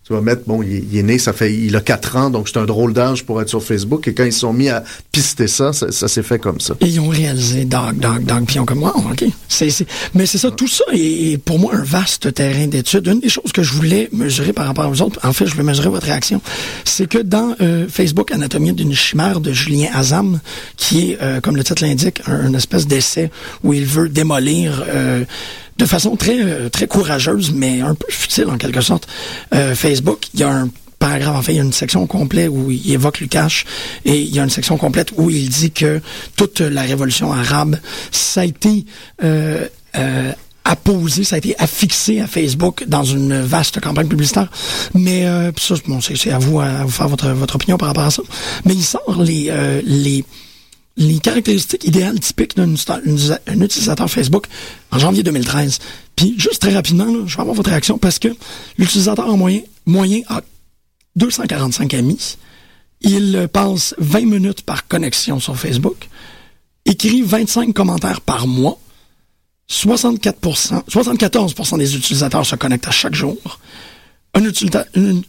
[0.08, 2.30] tu vas mettre, bon, il, est- il est né, ça fait, il a quatre ans,
[2.30, 4.82] donc c'est un drôle d'âge pour être sur Facebook, et quand ils sont mis à
[5.12, 6.74] pister ça, ça, ça s'est fait comme ça.
[6.80, 9.24] Et ils ont réalisé Dog, Dog, Dog, puis ils ont comme, wow, OK.
[9.48, 13.06] C'est, c'est- Mais c'est ça, tout ça est, est pour moi un vaste terrain d'étude.
[13.06, 15.62] Une des choses que je voulais mesurer par rapport aux autres, en fait, je vais
[15.62, 16.40] mesurer votre réaction,
[16.84, 20.40] c'est que dans euh, Facebook Anatomie d'une chimère de Julien Azam,
[20.78, 23.30] qui est, euh, comme le titre l'indique, un, une espèce d'essai
[23.62, 24.82] où il veut démolir...
[24.88, 25.24] euh,
[25.78, 29.06] de façon très euh, très courageuse, mais un peu futile en quelque sorte,
[29.54, 30.26] euh, Facebook.
[30.34, 30.68] Il y a un
[30.98, 33.64] paragraphe, en fait, il y a une section complète où il évoque Lukács
[34.04, 36.00] et il y a une section complète où il dit que
[36.36, 37.76] toute la révolution arabe,
[38.10, 38.84] ça a été
[39.22, 39.66] euh,
[39.96, 40.32] euh,
[40.64, 44.48] apposé, ça a été affixé à Facebook dans une vaste campagne publicitaire.
[44.94, 48.04] Mais euh, ça, bon, c'est à vous à vous faire votre, votre opinion par rapport
[48.04, 48.22] à ça.
[48.64, 50.24] Mais il sort les, euh, les
[50.98, 52.74] les caractéristiques idéales typiques d'un
[53.60, 54.46] utilisateur Facebook
[54.90, 55.78] en janvier 2013.
[56.16, 58.28] Puis juste très rapidement, je vais avoir votre réaction parce que
[58.76, 60.42] l'utilisateur en moyen, moyen a
[61.16, 62.36] 245 amis.
[63.00, 66.08] Il euh, passe 20 minutes par connexion sur Facebook.
[66.84, 68.78] écrit 25 commentaires par mois.
[69.70, 73.36] 64%, 74% des utilisateurs se connectent à chaque jour.
[74.34, 74.42] Un-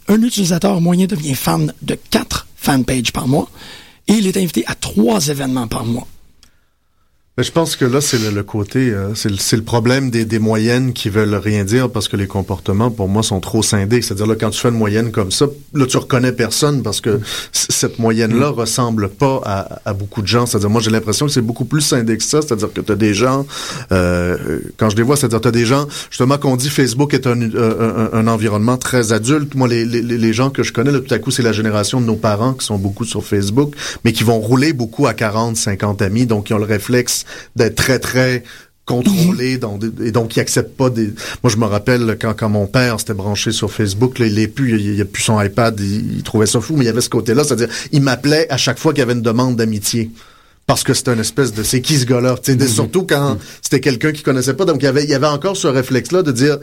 [0.07, 3.49] un utilisateur moyen devient fan de 4 fanpages par mois.
[4.10, 6.07] Et il est invité à 3 événements par mois.
[7.39, 10.09] Mais je pense que là, c'est le, le côté, euh, c'est le, c'est le problème
[10.09, 13.63] des, des moyennes qui veulent rien dire parce que les comportements, pour moi, sont trop
[13.63, 14.01] scindés.
[14.01, 17.21] C'est-à-dire, là, quand tu fais une moyenne comme ça, là, tu reconnais personne parce que
[17.53, 20.45] cette moyenne-là ressemble pas à, à beaucoup de gens.
[20.47, 22.41] C'est-à-dire, moi, j'ai l'impression que c'est beaucoup plus scindé que ça.
[22.41, 23.45] C'est-à-dire que tu as des gens,
[23.93, 27.25] euh, quand je les vois, c'est-à-dire, tu as des gens, justement, qu'on dit Facebook est
[27.25, 29.55] un, euh, un, un environnement très adulte.
[29.55, 32.01] Moi, les, les, les gens que je connais, là, tout à coup, c'est la génération
[32.01, 35.55] de nos parents qui sont beaucoup sur Facebook, mais qui vont rouler beaucoup à 40,
[35.55, 37.23] 50 amis, donc qui ont le réflexe
[37.55, 38.43] d'être très, très
[39.61, 41.13] dans des- et donc qui acceptent pas des
[41.43, 44.47] moi je me rappelle quand quand mon père s'était branché sur Facebook là, il est
[44.47, 46.89] plus il, il a plus son iPad il, il trouvait ça fou mais il y
[46.89, 49.55] avait ce côté là c'est-à-dire il m'appelait à chaque fois qu'il y avait une demande
[49.57, 50.09] d'amitié.
[50.65, 52.36] Parce que c'était une espèce de c'est qui ce gars-là?
[52.43, 54.65] Sais, surtout quand c'était quelqu'un qui connaissait pas.
[54.65, 56.57] Donc il y avait il y avait encore ce réflexe là de dire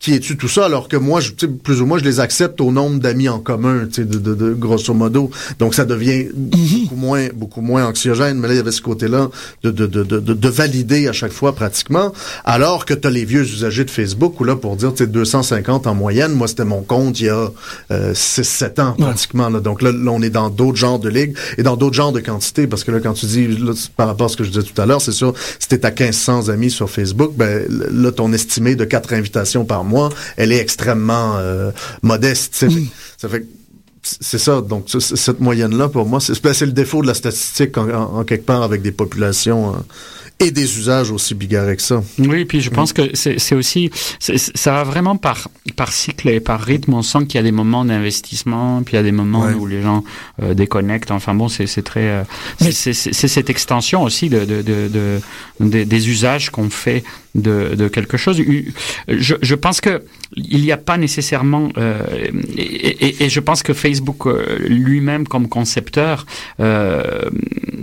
[0.00, 2.60] qui es-tu tout ça alors que moi je, tu plus ou moins je les accepte
[2.60, 5.28] au nombre d'amis en commun tu sais, de, de, de grosso modo.
[5.58, 8.38] Donc ça devient beaucoup moins beaucoup moins anxiogène.
[8.38, 9.28] Mais là il y avait ce côté là
[9.64, 12.12] de, de, de, de, de valider à chaque fois pratiquement.
[12.44, 15.06] Alors que tu as les vieux usagers de Facebook où là pour dire tu sais
[15.08, 17.50] 250 en moyenne moi c'était mon compte il y a
[17.90, 19.58] euh, 6 7 ans pratiquement là.
[19.58, 22.20] donc là, là on est dans d'autres genres de ligues et dans d'autres genres de
[22.20, 22.68] quantités.
[22.68, 24.62] Parce que là quand tu dis là, tu- par rapport à ce que je disais
[24.62, 28.32] tout à l'heure c'est sûr si t'es à 1500 amis sur Facebook ben là ton
[28.32, 29.87] estimé de quatre invitations par mois
[30.36, 31.70] elle est extrêmement euh,
[32.02, 32.66] modeste
[33.16, 33.44] ça fait
[34.02, 34.62] c'est ça.
[34.62, 38.20] Donc, cette moyenne-là, pour moi, c'est ben, c'est le défaut de la statistique en, en-
[38.20, 39.78] en quelque part avec des populations euh,
[40.40, 42.02] et des usages aussi bigarrés que ça.
[42.18, 46.60] Oui, puis je pense que c'est aussi, ça va vraiment par, par cycle et par
[46.62, 46.94] rythme.
[46.94, 49.54] On sent qu'il y a des moments d'investissement, puis il y a des moments Ouais.
[49.54, 50.04] où les gens
[50.42, 51.10] euh, déconnectent.
[51.10, 52.22] Enfin bon, c'est très, euh,
[52.70, 55.20] c'est cette extension aussi de, de, de, de-
[55.60, 57.02] des- des usages qu'on fait
[57.40, 58.42] de, de quelque chose.
[59.08, 60.02] Je, je pense que
[60.36, 62.02] il n'y a pas nécessairement, euh,
[62.56, 62.62] et,
[63.06, 66.26] et- et je pense que Facebook euh, lui-même comme concepteur
[66.60, 67.30] euh,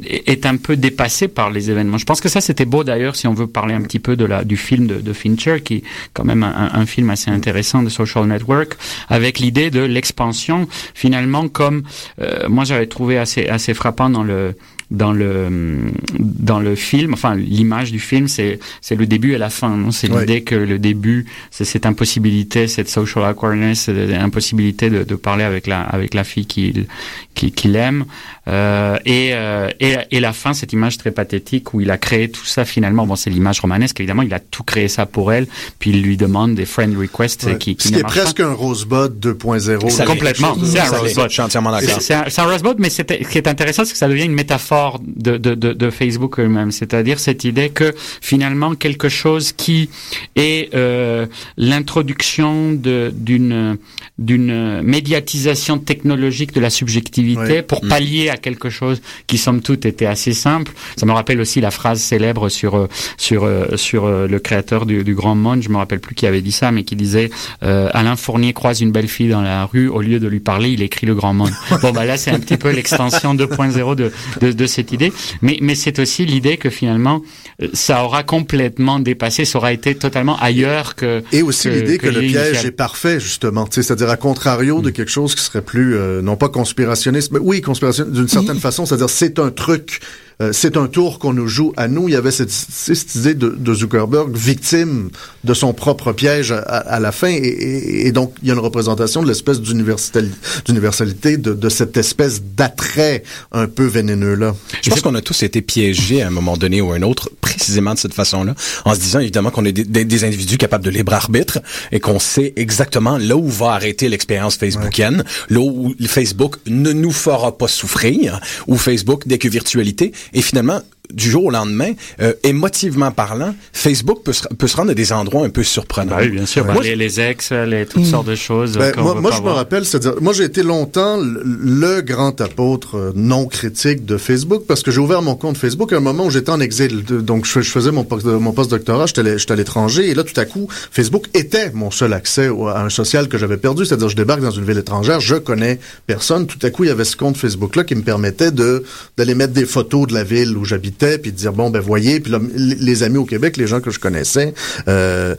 [0.05, 1.97] est est un peu dépassé par les événements.
[1.97, 4.25] Je pense que ça c'était beau d'ailleurs si on veut parler un petit peu de
[4.25, 5.83] la du film de, de Fincher qui est
[6.13, 8.75] quand même un, un film assez intéressant de Social Network
[9.09, 11.83] avec l'idée de l'expansion finalement comme
[12.21, 14.55] euh, moi j'avais trouvé assez assez frappant dans le
[14.91, 15.79] dans le
[16.19, 19.75] dans le film, enfin l'image du film, c'est c'est le début et la fin.
[19.75, 19.91] non?
[19.91, 20.21] C'est Ouais.
[20.21, 25.43] l'idée que le début, c'est cette impossibilité, cette social awkwardness, euh, l'impossibilité de, de parler
[25.43, 26.85] avec la avec la fille qu'il
[27.33, 28.05] qui, qu'il aime,
[28.47, 32.29] euh, et, euh, et et la fin, cette image très pathétique où il a créé
[32.29, 33.05] tout ça finalement.
[33.07, 34.21] Bon, c'est l'image romanesque évidemment.
[34.21, 35.47] Il a tout créé ça pour elle,
[35.79, 37.57] puis il lui demande des friend requests Ouais.
[37.57, 39.89] qui, qui Ce qui est presque un Rosebud 2.0.
[39.89, 40.55] Ça là, complètement.
[40.63, 41.25] C'est un Rosebud.
[41.27, 41.89] Je suis entièrement d'accord.
[41.95, 44.07] c'est c'est un, c'est un Rosebud, mais c'était- ce qui est intéressant, c'est que ça
[44.07, 44.74] devient une métaphore
[45.05, 46.71] de, Facebook eux-mêmes.
[46.71, 49.89] C'est-à-dire cette idée que finalement quelque chose qui
[50.35, 51.25] est euh,
[51.57, 53.77] l'introduction d'une
[54.17, 57.61] d'une médiatisation technologique de la subjectivité Ouais.
[57.61, 60.71] pour pallier à quelque chose qui somme toute était assez simple.
[60.95, 62.87] Ça me rappelle aussi la phrase célèbre sur euh,
[63.17, 65.61] sur euh, sur euh, le créateur du, du Grand Monde.
[65.61, 67.29] Je me rappelle plus qui avait dit ça, mais qui disait
[67.63, 70.69] euh, Alain Fournier croise une belle fille dans la rue, au lieu de lui parler,
[70.71, 71.51] il écrit le Grand Monde.
[71.81, 74.11] bon bah là c'est un petit peu l'extension 2.0 de,
[74.41, 75.11] de de cette idée,
[75.41, 77.21] mais mais c'est aussi l'idée que finalement
[77.61, 82.07] euh, ça aura complètement dépassé, ça aura été totalement ailleurs que Et aussi l'idée que,
[82.07, 83.65] que le piège est parfait, justement.
[83.65, 87.31] Tu sais, C'est-à-dire à contrario de quelque chose qui serait plus, euh, non pas conspirationniste,
[87.31, 88.85] mais oui, conspirationniste d'une certaine façon.
[88.85, 89.99] C'est-à-dire c'est un truc,
[90.41, 92.09] euh, c'est un tour qu'on nous joue à nous.
[92.09, 95.09] Il y avait cette, cette idée de, de Zuckerberg, victime
[95.43, 97.29] de son propre piège à, à la fin.
[97.29, 100.31] Et, et- et donc, il y a une représentation de l'espèce d'universali-
[100.65, 104.55] d'universalité, de, de cette espèce d'attrait un peu vénéneux-là.
[104.83, 107.29] Je pense qu'on a tous été piégés à un moment donné ou à un autre,
[107.41, 110.83] précisément de cette façon-là, en se disant évidemment qu'on est des, des- des individus capables
[110.83, 111.59] de libre arbitre
[111.91, 117.11] et qu'on sait exactement là où va arrêter l'expérience facebookienne, là où Facebook ne nous
[117.11, 120.81] fera pas souffrir, ou Facebook dès que virtualité, et finalement
[121.13, 121.91] du jour au lendemain,
[122.21, 126.15] euh, émotivement parlant, Facebook peut se, peut se rendre à des endroits un peu surprenants.
[126.15, 126.65] Bah oui, bien sûr.
[126.65, 128.73] Moi, les, les ex, les toutes sortes de choses.
[128.77, 132.95] Ben, qu'on moi, je me rappelle, c'est-à-dire, moi, j'ai été longtemps le, le grand apôtre
[132.97, 136.25] euh, non critique de Facebook parce que j'ai ouvert mon compte Facebook à un moment
[136.25, 137.03] où j'étais en exil.
[137.03, 138.07] Donc, je, je faisais mon,
[138.39, 142.47] mon post-doctorat, j'étais à l'étranger et là, tout à coup, Facebook était mon seul accès
[142.49, 143.85] au- à un social que j'avais perdu.
[143.85, 146.47] C'est-à-dire, je débarque dans une ville étrangère, je connais personne.
[146.47, 148.83] Tout à coup, il y avait ce compte Facebook-là qui me permettait de
[149.17, 152.19] d'aller mettre des photos de la ville où j'habitais puis de dire, bon, ben voyez,
[152.19, 154.53] puis là, les amis au Québec, les gens que je connaissais,
[154.87, 155.35] euh,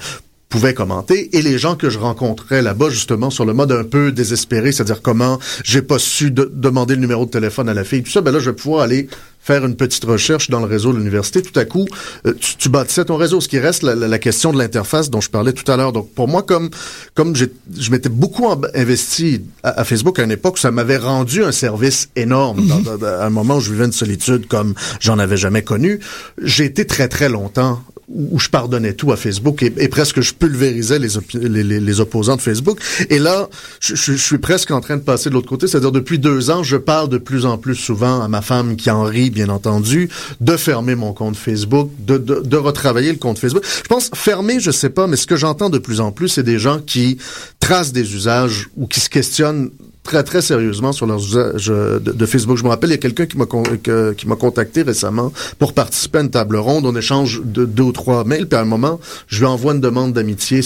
[0.48, 1.36] pouvaient commenter.
[1.36, 5.02] Et les gens que je rencontrais là-bas justement sur le mode un peu désespéré, c'est-à-dire
[5.02, 8.20] comment j'ai pas su de- demander le numéro de téléphone à la fille, tout ça,
[8.20, 9.08] ben là je vais pouvoir aller
[9.46, 11.86] faire une petite recherche dans le réseau de l'université, tout à coup,
[12.26, 13.40] euh, tu, tu bâtissais ton réseau.
[13.40, 15.92] Ce qui reste la, la- la question de l'interface dont je parlais tout à l'heure.
[15.92, 16.68] Donc, pour moi, comme
[17.14, 21.52] comme je m'étais beaucoup investi à, à Facebook à une époque, ça m'avait rendu un
[21.52, 22.66] service énorme.
[22.66, 26.00] Dans- dans- à un moment où je vivais une solitude comme j'en avais jamais connu,
[26.42, 30.32] j'ai été très très longtemps où je pardonnais tout à Facebook et, et presque je
[30.32, 32.78] pulvérisais les, les, opposants de Facebook.
[33.10, 33.48] Et là,
[33.80, 36.76] je suis presque en train de passer de l'autre côté, c'est-à-dire depuis deux ans, je
[36.76, 40.08] parle de plus en plus souvent à ma femme qui en rit, bien entendu,
[40.40, 43.64] de fermer mon compte Facebook, de, de, de retravailler le compte Facebook.
[43.64, 46.42] Je pense fermer, je sais pas, mais ce que j'entends de plus en plus, c'est
[46.42, 47.18] des gens qui
[47.60, 49.70] tracent des usages ou qui se questionnent
[50.06, 52.56] très très sérieusement sur leurs usages euh, de, de Facebook.
[52.56, 53.62] Je me rappelle, il y a quelqu'un qui m'a con-
[54.16, 56.86] qui m'a contacté récemment pour participer à une table ronde.
[56.86, 59.80] On échange de deux ou trois mails, puis à un moment, je lui envoie une
[59.80, 60.60] demande d'amitié.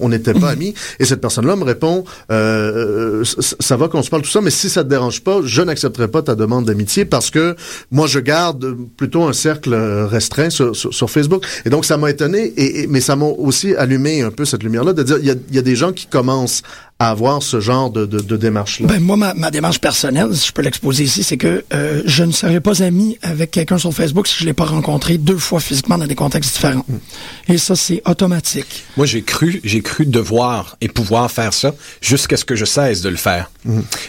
[0.00, 4.10] On n'était pas amis, et cette personne-là me répond euh, ça, ça va qu'on se
[4.10, 7.04] parle tout ça, mais si ça te dérange pas, je n'accepterai pas ta demande d'amitié
[7.04, 7.56] parce que
[7.90, 11.44] moi je garde plutôt un cercle euh, restreint sur, sur, sur Facebook.
[11.64, 14.62] Et donc ça m'a étonné, et, et- mais ça m'a aussi allumé un peu cette
[14.62, 16.62] lumière-là de dire il y a, il y a des gens qui commencent
[16.98, 18.86] à avoir ce genre de, de, de démarche-là?
[18.86, 22.24] Ben, moi, ma, ma démarche personnelle, si je peux l'exposer ici, c'est que euh, je
[22.24, 25.60] ne serais pas ami avec quelqu'un sur Facebook si je l'ai pas rencontré deux fois
[25.60, 26.86] physiquement dans des contextes différents.
[27.48, 28.84] Et ça, c'est automatique.
[28.96, 33.02] Moi, j'ai cru, j'ai cru devoir et pouvoir faire ça jusqu'à ce que je cesse
[33.02, 33.50] de le faire.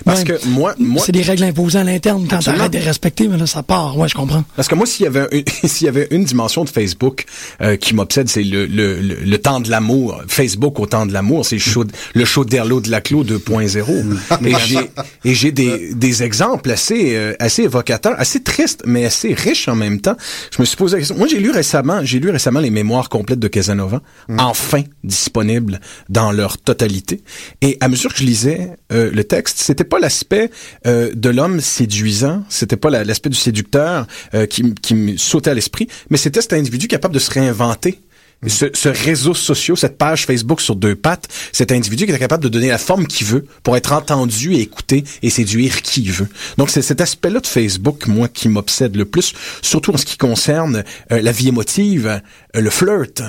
[0.06, 0.26] Parce Ouais.
[0.40, 2.26] que moi, moi, C'est des règles imposées à l'interne.
[2.30, 3.98] Quand t'arrêtes de les respecter, mais là, ça part.
[3.98, 4.46] Ouais, je comprends.
[4.56, 7.26] Parce que moi, s'il y avait une, s'il y avait une dimension de Facebook
[7.62, 10.22] euh, qui m'obsède, c'est le, le, le, le temps de l'amour.
[10.28, 11.84] Facebook au temps de l'amour, c'est le show,
[12.14, 14.04] le show d'Erlo de la Clos 2.0.
[15.26, 19.76] et j'ai des, des exemples assez euh, assez évocateurs, assez tristes, mais assez riches en
[19.76, 20.16] même temps.
[20.56, 21.18] Je me suis posé la question.
[21.18, 24.02] Moi, j'ai lu récemment, j'ai lu récemment les mémoires complètes de Casanova,
[24.38, 27.22] enfin disponibles dans leur totalité.
[27.62, 30.50] Et à mesure que je lisais euh, le texte, c'était pas l'aspect
[30.86, 34.06] euh, de l'homme séduisant, c'était pas la- l'aspect du séducteur
[34.50, 38.00] qui, qui me sautait à l'esprit, mais c'était cet individu capable de se réinventer.
[38.46, 42.44] Ce, ce réseau social, cette page Facebook sur deux pattes, cet individu qui est capable
[42.44, 46.12] de donner la forme qu'il veut pour être entendu et écouté et séduire qui il
[46.12, 46.28] veut.
[46.58, 50.18] Donc c'est cet aspect-là de Facebook, moi, qui m'obsède le plus, surtout en ce qui
[50.18, 52.08] concerne euh, la vie émotive,
[52.56, 53.24] euh, le flirt,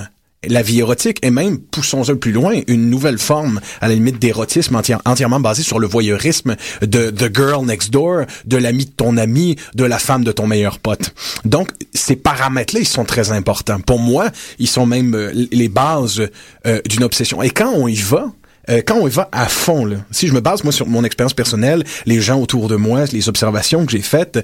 [0.46, 4.76] la vie érotique et même, poussons-le plus loin, une nouvelle forme, à la limite, d'érotisme
[4.76, 9.16] entière- entièrement basée sur le voyeurisme de The Girl Next Door, de l'ami de ton
[9.16, 11.12] ami, de la femme de ton meilleur pote.
[11.44, 13.80] Donc, ces paramètres-là, ils sont très importants.
[13.80, 14.30] Pour moi,
[14.60, 16.22] ils sont même euh, les bases
[16.66, 17.42] euh, d'une obsession.
[17.42, 18.30] Et quand on y va,
[18.70, 21.02] euh, quand on y va à fond, là, si je me base moi sur mon
[21.02, 24.38] expérience personnelle, les gens autour de moi, les observations que j'ai faites,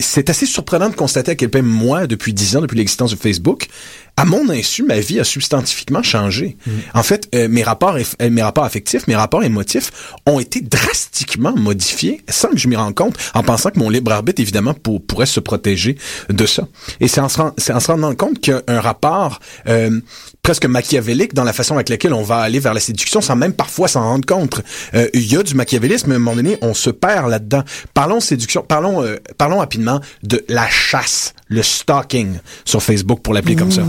[0.00, 3.16] c'est assez surprenant de constater à quel point moi, depuis dix ans, depuis l'existence de
[3.16, 3.66] Facebook,
[4.20, 6.56] à mon insu, ma vie a substantifiquement changé.
[6.92, 9.92] En fait, euh, mes rapports, euh, mes rapports affectifs, mes rapports émotifs
[10.26, 14.10] ont été drastiquement modifiés sans que je m'y rende compte, en pensant que mon libre
[14.12, 15.96] arbitre, évidemment, pour- pourrait se protéger
[16.28, 16.66] de ça.
[17.00, 19.38] Et c'est en se, rend- c'est en se rendant compte qu'un rapport
[19.68, 20.00] euh,
[20.42, 23.52] presque machiavélique dans la façon avec laquelle on va aller vers la séduction sans même
[23.52, 24.62] parfois s'en rendre compte.
[24.94, 27.62] Euh, Il y a du machiavélisme, mais à un moment donné, on se perd là-dedans.
[27.92, 33.56] Parlons séduction, parlons, euh, parlons rapidement de la chasse, le stalking sur Facebook pour l'appeler
[33.56, 33.82] comme ça.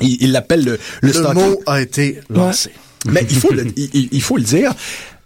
[0.00, 0.78] Il l'appelle le, le,
[1.08, 1.34] Le stalking.
[1.42, 2.70] mot a été lancé.
[3.06, 4.72] Mais il faut le, il faut le dire.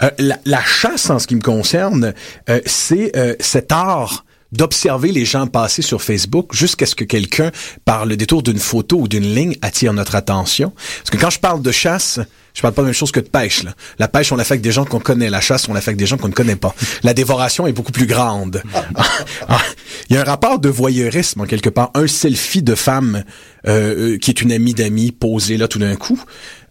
[0.03, 2.15] euh, la, la chasse, en ce qui me concerne,
[2.49, 4.25] euh, c'est euh, cet art
[4.55, 7.51] d'observer les gens passer sur Facebook jusqu'à ce que quelqu'un,
[7.85, 10.73] par le détour d'une photo ou d'une ligne, attire notre attention.
[10.99, 12.21] Parce que quand je parle de chasse,
[12.55, 13.65] je parle pas de la même chose que de pêche.
[13.65, 13.75] Là.
[13.99, 15.29] La pêche, on la fait avec des gens qu'on connaît.
[15.29, 16.75] La chasse, on la fait avec des gens qu'on ne connaît pas.
[17.03, 18.63] La dévoration est beaucoup plus grande.
[19.49, 19.61] Ah,
[20.09, 21.91] Il y a un rapport de voyeurisme, en quelque part.
[21.95, 23.25] Un selfie de femme
[23.67, 26.21] euh, euh, qui est une amie d'amis posée là tout d'un coup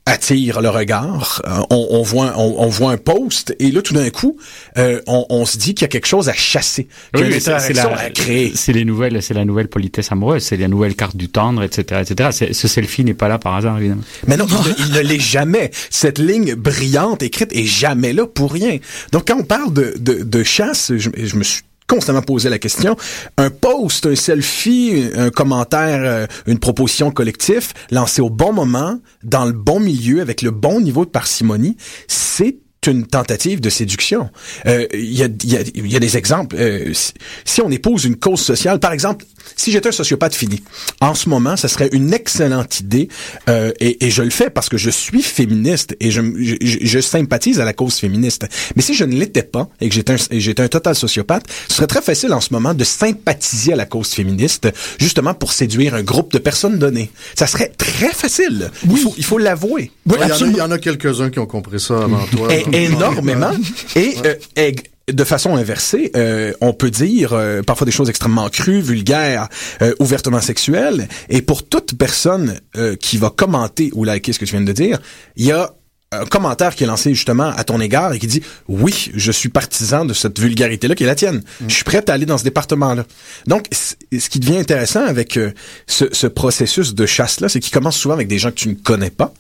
[0.06, 1.42] attire le regard.
[1.48, 4.38] Euh, on, on voit, on, on voit un post et là tout d'un coup,
[4.78, 7.98] euh, on, on se dit qu'il y a quelque chose à chasser, qu'il c'est la,
[7.98, 8.52] à créer.
[8.54, 12.02] c'est les nouvelles, c'est la nouvelle politesse amoureuse, c'est la nouvelle carte du tendre, etc.,
[12.10, 12.50] etc.
[12.52, 14.02] Ce selfie n'est pas là par hasard, évidemment.
[14.28, 15.72] Mais non, il ne- il ne l'est jamais.
[15.90, 18.78] Cette ligne brillante écrite est jamais là pour rien.
[19.12, 22.60] Donc, quand on parle de, de, de chasse, je, je me suis constamment posé la
[22.60, 22.96] question.
[23.38, 29.46] Un post, un selfie, un commentaire, euh, une proposition collective lancée au bon moment, dans
[29.46, 31.78] le bon milieu, avec le bon niveau de parcimonie,
[32.08, 32.58] c'est
[32.88, 34.30] une tentative de séduction.
[34.66, 36.56] Euh, Il y, a, il y, a, il y a des exemples.
[36.60, 37.14] Euh, si,
[37.46, 39.26] si on épouse une cause sociale, par exemple,
[39.56, 40.64] si j'étais un sociopathe fini,
[41.02, 43.10] en ce moment, ça serait une excellente idée,
[43.50, 46.78] euh, et, et je le fais parce que je suis féministe et je, je, je-
[46.82, 48.46] je sympathise à la cause féministe.
[48.76, 51.46] Mais si je ne l'étais pas et que j'étais un, et j'étais un total sociopathe,
[51.68, 54.68] ce serait très facile en ce moment de sympathiser à la cause féministe,
[55.00, 57.12] justement pour séduire un groupe de personnes données.
[57.36, 58.72] Ça serait très facile.
[58.90, 59.92] Il faut, il faut l'avouer.
[60.06, 62.54] Oui, il, y en a, quelques-uns qui ont compris ça avant toi.
[62.54, 63.52] Et- énormément.
[63.96, 64.72] Et euh,
[65.12, 69.50] de façon inversée, euh, on peut dire euh, parfois des choses extrêmement crues, vulgaires,
[69.82, 71.08] euh, ouvertement sexuelles.
[71.30, 74.72] Et pour toute personne euh, qui va commenter ou liker ce que tu viens de
[74.72, 75.00] dire,
[75.36, 75.74] il y a
[76.16, 79.50] un commentaire qui est lancé justement à ton égard et qui dit oui, je suis
[79.50, 81.42] partisan de cette vulgarité-là qui est la tienne.
[81.68, 83.06] Je suis prêt à aller dans ce département-là.
[83.48, 85.52] Donc, c- ce qui devient intéressant avec euh,
[85.88, 88.76] ce, ce processus de chasse-là, c'est qu'il commence souvent avec des gens que tu ne
[88.76, 89.34] connais pas,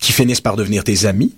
[0.00, 1.32] qui finissent par devenir tes amis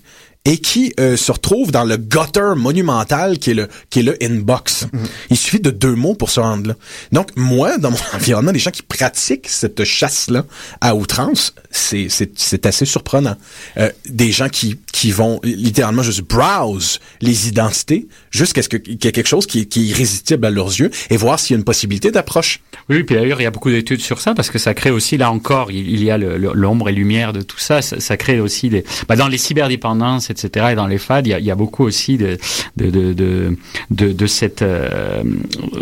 [0.44, 4.16] et qui euh, se retrouvent dans le gutter monumental qui est le qui est le
[4.22, 4.86] inbox.
[5.30, 6.74] Il suffit de deux mots pour se rendre là.
[7.12, 10.44] Donc moi dans mon environnement les gens qui pratiquent cette chasse là
[10.80, 13.36] à outrance, c'est c'est c'est assez surprenant.
[13.76, 19.04] Euh, des gens qui qui vont littéralement juste browse les identités jusqu'à ce que- qu'il
[19.04, 21.54] y ait quelque chose qui, est- qui est irrésistible à leurs yeux et voir s'il
[21.54, 22.60] y a une possibilité d'approche.
[22.88, 25.16] Oui, puis d'ailleurs, il y a beaucoup d'études sur ça parce que ça crée aussi,
[25.18, 27.82] là encore, il, il y a l'ombre et lumière de tout ça.
[27.82, 31.30] Ça, ça crée aussi des, bah, dans les cyberdépendances, etc., et dans les FAD, il
[31.30, 32.38] y a, il y a beaucoup aussi de
[32.76, 33.56] de de de,
[33.90, 35.22] de, de cette euh,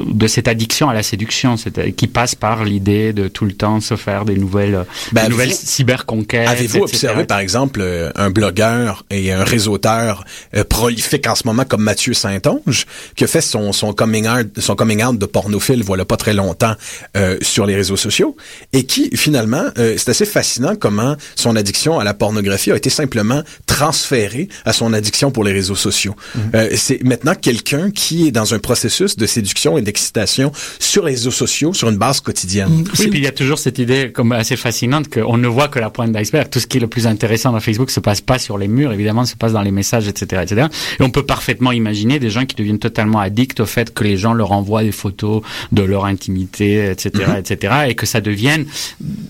[0.06, 1.56] de cette addiction à la séduction,
[1.96, 5.52] qui passe par l'idée de tout le temps se faire des nouvelles Ben, des nouvelles
[5.52, 6.48] cyberconquêtes.
[6.48, 10.24] Avez-vous observé, par exemple, euh, un blogueur et un réseauteur
[10.54, 14.48] euh, prolifique en ce moment comme Mathieu Saint-Onge, qui a fait son, son, coming out,
[14.58, 16.74] son coming out de pornophile, voilà pas très longtemps,
[17.16, 18.36] euh, sur les réseaux sociaux,
[18.72, 23.42] et qui, finalement, c'est assez fascinant comment son addiction à la pornographie a été simplement
[23.66, 26.14] transférée à son addiction pour les réseaux sociaux.
[26.54, 31.12] Euh, c'est maintenant quelqu'un qui est dans un processus de séduction et d'excitation sur les
[31.12, 32.84] réseaux sociaux, sur une base quotidienne.
[32.98, 35.78] Oui, puis il y a toujours cette idée comme assez fascinante qu'on ne voit que
[35.78, 36.48] la pointe d'iceberg.
[36.50, 38.92] Tout ce qui est le plus intéressant dans Facebook se passe pas sur les murs,
[38.92, 40.66] évidemment, se passe dans les messages, etc., etc.
[40.98, 44.16] Et on peut parfaitement imaginer des gens qui deviennent totalement addicts au fait que les
[44.16, 48.66] gens leur envoient des photos de leur intimité, etc., etc., et que ça devienne,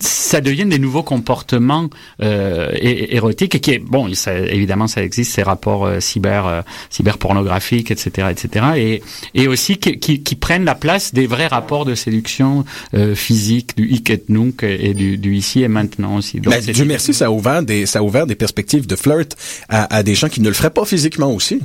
[0.00, 1.88] ça devienne des nouveaux comportements
[2.22, 6.62] euh, érotiques et qui est bon, ça, évidemment, ça existe ces rapports euh, cyber, euh,
[6.90, 9.03] cyberpornographiques, etc., etc., et
[9.34, 13.76] et aussi qui, qui, qui prennent la place des vrais rapports de séduction euh, physique
[13.76, 16.40] du hic et nunc et du, du ici et maintenant aussi.
[16.40, 19.36] Donc, Ben, Dieu merci, ça a ouvert des, ça a ouvert des perspectives de flirt
[19.68, 21.61] à, à des gens qui ne le feraient pas physiquement aussi.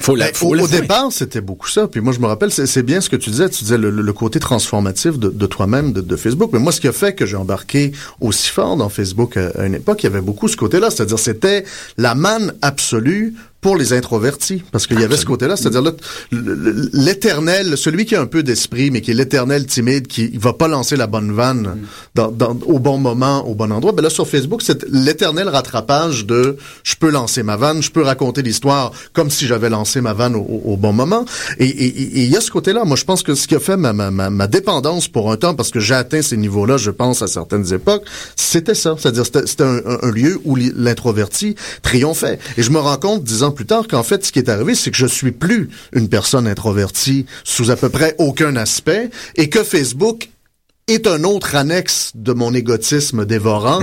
[0.00, 1.88] Faut la, Ben, faut au, départ, c'était beaucoup ça.
[1.88, 3.48] Puis moi, je me rappelle, c'est bien ce que tu disais.
[3.48, 6.50] Tu disais le, le- le côté transformatif de, de toi-même, de, de Facebook.
[6.52, 9.66] Mais moi, ce qui a fait que j'ai embarqué aussi fort dans Facebook à, à
[9.66, 10.90] une époque, il y avait beaucoup ce côté-là.
[10.90, 11.64] C'est-à-dire, c'était
[11.96, 13.34] la manne absolue
[13.66, 14.62] pour les introvertis.
[14.70, 15.56] Parce qu'il y avait ce côté-là.
[15.56, 15.92] C'est-à-dire,
[16.92, 20.68] l'éternel, celui qui a un peu d'esprit, mais qui est l'éternel timide, qui va pas
[20.68, 21.76] lancer la bonne vanne
[22.14, 23.90] dans, dans- au bon moment, au bon endroit.
[23.90, 28.02] Ben là, sur Facebook, c'est l'éternel rattrapage de je peux lancer ma vanne, je peux
[28.02, 31.24] raconter l'histoire comme si j'avais lancé ma vanne au, bon moment.
[31.58, 32.84] Et et- et- et il y a ce côté-là.
[32.84, 35.36] Moi, je pense que ce qui a fait ma, ma, ma, ma dépendance pour un
[35.36, 38.04] temps, parce que j'ai atteint ces niveaux-là, je pense, à certaines époques,
[38.36, 38.94] c'était ça.
[38.98, 42.38] C'est-à-dire, c'était un, un- lieu où li- l'introverti triomphait.
[42.56, 44.76] Et je me rends compte, dix ans plus tard, qu'en fait, ce qui est arrivé,
[44.76, 49.48] c'est que je suis plus une personne introvertie sous à peu près aucun aspect, et
[49.48, 50.28] que Facebook
[50.88, 53.80] est un autre annexe de mon égotisme dévorant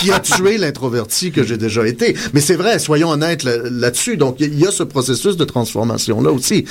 [0.00, 2.16] qui a tué l'introverti que j'ai déjà été.
[2.32, 4.16] Mais c'est vrai, soyons honnêtes là- là-dessus.
[4.16, 6.64] Donc, il y, a ce processus de transformation-là aussi.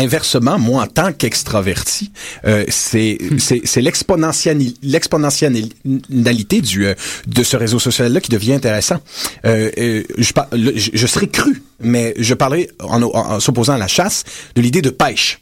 [0.00, 2.10] Inversement, moi, en tant qu'extraverti,
[2.46, 6.94] euh, c'est c'est c'est l'exponentiali- l'exponentialité du euh,
[7.26, 8.96] de ce réseau social-là qui devient intéressant.
[9.44, 10.32] Euh, euh, je,
[10.76, 14.24] je, je serais cru, mais je parlerai en, en- en s'opposant à la chasse
[14.54, 15.40] de l'idée de pêche.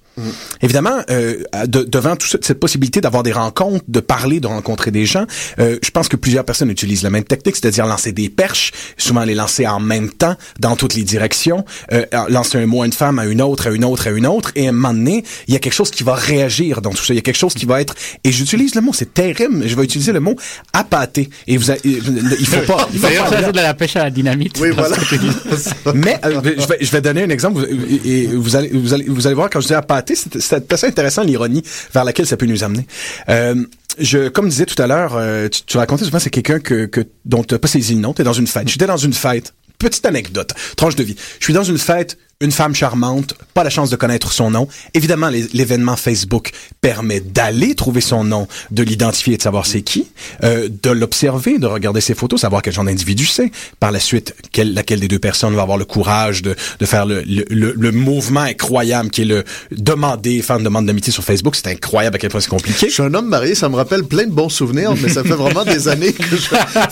[0.63, 5.07] Évidemment, euh, de- devant toute cette possibilité d'avoir des rencontres, de parler, de rencontrer des
[5.07, 5.27] gens,
[5.59, 9.25] euh, je pense que plusieurs personnes utilisent la même technique, c'est-à-dire lancer des perches, souvent
[9.25, 12.93] les lancer en même temps, dans toutes les directions, euh, lancer un mot à une
[12.93, 15.25] femme, à une autre, à une autre, à une autre, et à un moment donné,
[15.47, 17.13] il y a quelque chose qui va réagir dans tout ça.
[17.13, 17.95] Il y a quelque chose qui va être,
[18.25, 20.35] et j'utilise le mot, c'est terrible, je vais utiliser le mot
[20.73, 21.29] appâté.
[21.47, 24.11] Et vous, a- il faut pas, il faut pas ça, de la pêche à la
[24.11, 24.59] dynamite.
[24.61, 24.97] Oui, voilà.
[25.95, 29.05] mais euh, je, vais, je vais donner un exemple vous- et vous allez, vous allez,
[29.09, 32.37] vous allez voir quand je dis appâté, c'est c'est assez intéressant l'ironie vers laquelle ça
[32.37, 32.87] peut nous amener.
[33.29, 33.65] Euh,
[33.99, 37.07] je, comme disais tout à l'heure, euh, tu, tu racontais souvent c'est quelqu'un que, que
[37.25, 38.13] dont tu pas saisi le.
[38.13, 38.69] T'es dans une fête.
[38.69, 39.55] J'étais dans une fête.
[39.79, 41.17] Petite anecdote, tranche de vie.
[41.39, 44.69] Je suis dans une fête, une femme charmante, pas la chance de connaître son nom.
[44.95, 50.07] Évidemment, l'événement Facebook permet d'aller trouver son nom, de l'identifier et de savoir c'est qui,
[50.45, 53.51] euh, de l'observer, de regarder ses photos, savoir quel genre d'individu c'est.
[53.81, 57.07] Par la suite, quelle, laquelle des deux personnes va avoir le courage de, de faire
[57.07, 61.25] le, le, le, le mouvement incroyable qui est le demander, faire une demande d'amitié sur
[61.25, 61.57] Facebook.
[61.57, 62.87] C'est incroyable à quel point c'est compliqué.
[62.87, 65.31] Je suis un homme marié, ça me rappelle plein de bons souvenirs, mais ça fait
[65.31, 66.49] vraiment des années que je...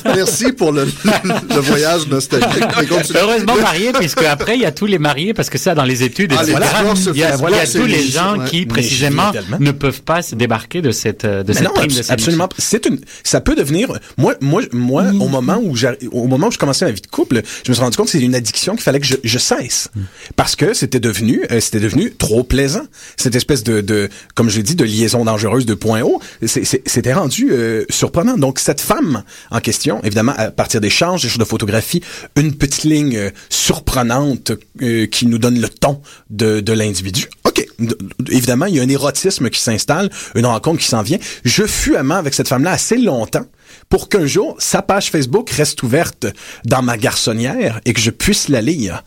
[0.16, 2.64] Merci pour le, le voyage nostalgique.
[3.14, 6.02] Heureusement marié, puisque après, il y a tous les mariés parce que ça, dans les
[6.02, 8.48] études, Ah, etc., il y a, Facebook, il y a c'est tous les gens ouais.
[8.48, 12.02] qui, précisément, ne peuvent pas se débarquer de cette, de Mais cette non, prime de
[12.08, 12.48] absolument.
[12.58, 16.50] C'est une, ça peut devenir, moi, moi, moi, au moment où j'ai, au moment où
[16.50, 18.74] je commençais ma vie de couple, je me suis rendu compte que c'est une addiction
[18.74, 19.88] qu'il fallait que je, je cesse.
[20.34, 22.86] Parce que c'était devenu, euh, c'était devenu trop plaisant.
[23.16, 27.12] Cette espèce de, de, comme je l'ai dit, de liaison dangereuse de point haut, c'était
[27.12, 28.36] rendu euh, surprenant.
[28.36, 32.02] Donc, cette femme en question, évidemment, à partir d'échanges, d'échanges de photographies,
[32.36, 36.00] une petite ligne euh, surprenante euh, nous donne le ton
[36.30, 37.28] de, de l'individu.
[37.44, 37.66] OK.
[38.30, 41.18] Évidemment, il y a un érotisme qui s'installe, une rencontre qui s'en vient.
[41.44, 43.46] Je fus amant avec cette femme-là assez longtemps
[43.88, 46.26] pour qu'un jour, sa page Facebook reste ouverte
[46.64, 49.04] dans ma garçonnière et que je puisse la lire.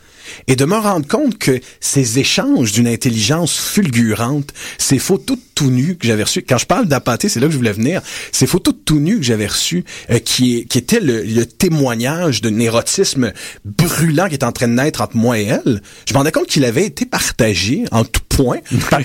[0.48, 5.98] Et de me rendre compte que ces échanges d'une intelligence fulgurante, ces photos tout nues
[5.98, 8.02] que j'avais reçues, quand je parle d'apathé, c'est là que je voulais venir,
[8.32, 12.58] ces photos tout nues que j'avais reçues, euh, qui, qui étaient le, le témoignage d'un
[12.60, 13.34] érotisme
[13.66, 16.48] brûlant qui est en train de naître entre moi et elle, je me rendais compte
[16.48, 18.58] qu'il avait été partagé en tout point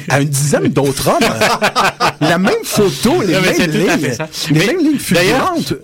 [0.09, 1.18] à une dizaine d'autres hommes.
[2.20, 4.09] La même photo, les mais mêmes lignes,
[4.51, 5.74] les Mais mêmes lignes fulgurantes.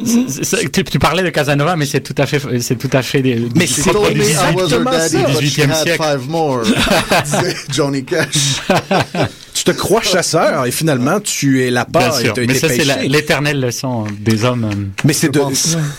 [0.73, 3.43] tu, tu parlais de Casanova, mais c'est tout à fait, c'est tout à fait des,
[3.57, 5.09] Mais She c'est exactement ça.
[5.09, 6.03] she 18e had siècle.
[6.03, 6.63] five more.
[7.25, 8.63] disait Johnny Cash.
[9.53, 13.61] Tu te crois chasseur et finalement tu es la part et Mais ça, c'est l'éternelle
[13.61, 14.71] leçon des hommes.
[15.05, 15.41] Mais c'est de,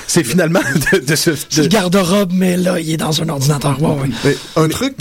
[0.07, 0.61] c'est finalement
[0.93, 3.79] de, de ce, C'est de- le garde-robe, mais là, il est dans un ordinateur.
[3.79, 4.09] Ouais, ouais.
[4.23, 4.95] Mais un truc,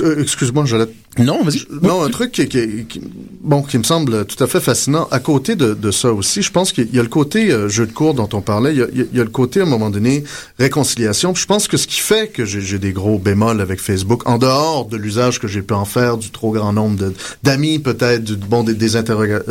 [0.00, 1.62] euh, excuse-moi, j'allais non, vas-y.
[1.80, 3.00] Non, un truc qui, qui- qui-
[3.40, 5.06] bon, qui me semble tout à fait fascinant.
[5.12, 7.86] À côté de, de ça aussi, je pense qu'il y a le côté euh, jeu
[7.86, 8.72] de cours dont on parlait.
[8.72, 10.24] Il y, a, il y a- le côté, à un moment donné,
[10.58, 11.32] réconciliation.
[11.32, 14.28] Puis je pense que ce qui fait que j'ai j'ai des gros bémols avec Facebook,
[14.28, 17.12] en dehors de l'usage que j'ai pu en faire, du trop grand nombre de-
[17.44, 18.90] d'amis, peut-être, du bon des, des,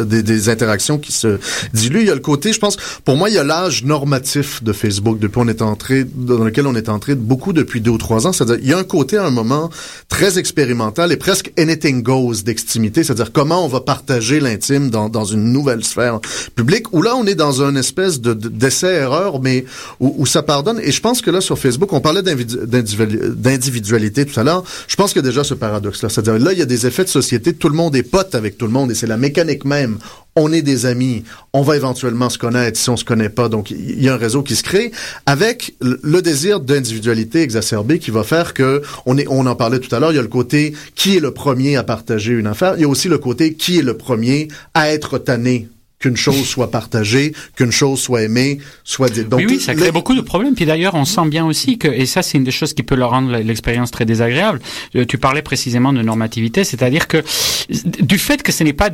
[0.05, 1.39] des, des interactions qui se
[1.73, 2.75] diluent, il y a le côté, je pense,
[3.05, 6.67] pour moi, il y a l'âge normatif de Facebook depuis on est entré, dans lequel
[6.67, 8.33] on est entré beaucoup depuis deux ou trois ans.
[8.33, 9.69] C'est-à-dire, il y a un côté à un moment
[10.09, 15.25] très expérimental et presque anything goes d'extimité, c'est-à-dire comment on va partager l'intime dans, dans
[15.25, 16.19] une nouvelle sphère
[16.55, 19.65] publique, où là, on est dans une espèce de, de- d'essai-erreur, mais
[19.99, 20.79] où, où ça pardonne.
[20.83, 24.63] Et je pense que là, sur Facebook, on parlait d'individu- d'individu- d'individualité tout à l'heure,
[24.87, 26.09] je pense a déjà ce paradoxe-là.
[26.09, 28.57] C'est-à-dire, là, il y a des effets de société, tout le monde est pote avec
[28.57, 29.97] tout le monde, et c'est la mécanique même.
[30.35, 31.23] On est des amis,
[31.53, 34.17] on va éventuellement se connaître si on se connaît pas, donc il y a un
[34.17, 34.91] réseau qui se crée,
[35.27, 39.93] avec le- désir d'individualité exacerbé qui va faire que, on, est, on en parlait tout
[39.95, 42.73] à l'heure, il y a le côté qui est le premier à partager une affaire,
[42.77, 45.67] il y a aussi le côté qui est le premier à être tanné
[46.03, 49.29] qu'une chose soit partagée, qu'une chose soit aimée, soit dite.
[49.29, 50.53] Donc, oui, oui, ça crée beaucoup de problèmes.
[50.53, 52.95] Puis d'ailleurs, on sent bien aussi que, et ça, c'est une des choses qui peut
[52.95, 54.59] leur rendre l'expérience très désagréable.
[54.97, 57.23] Euh, Tu parlais précisément de normativité, c'est-à-dire que
[58.01, 58.89] du fait que ce n'est pas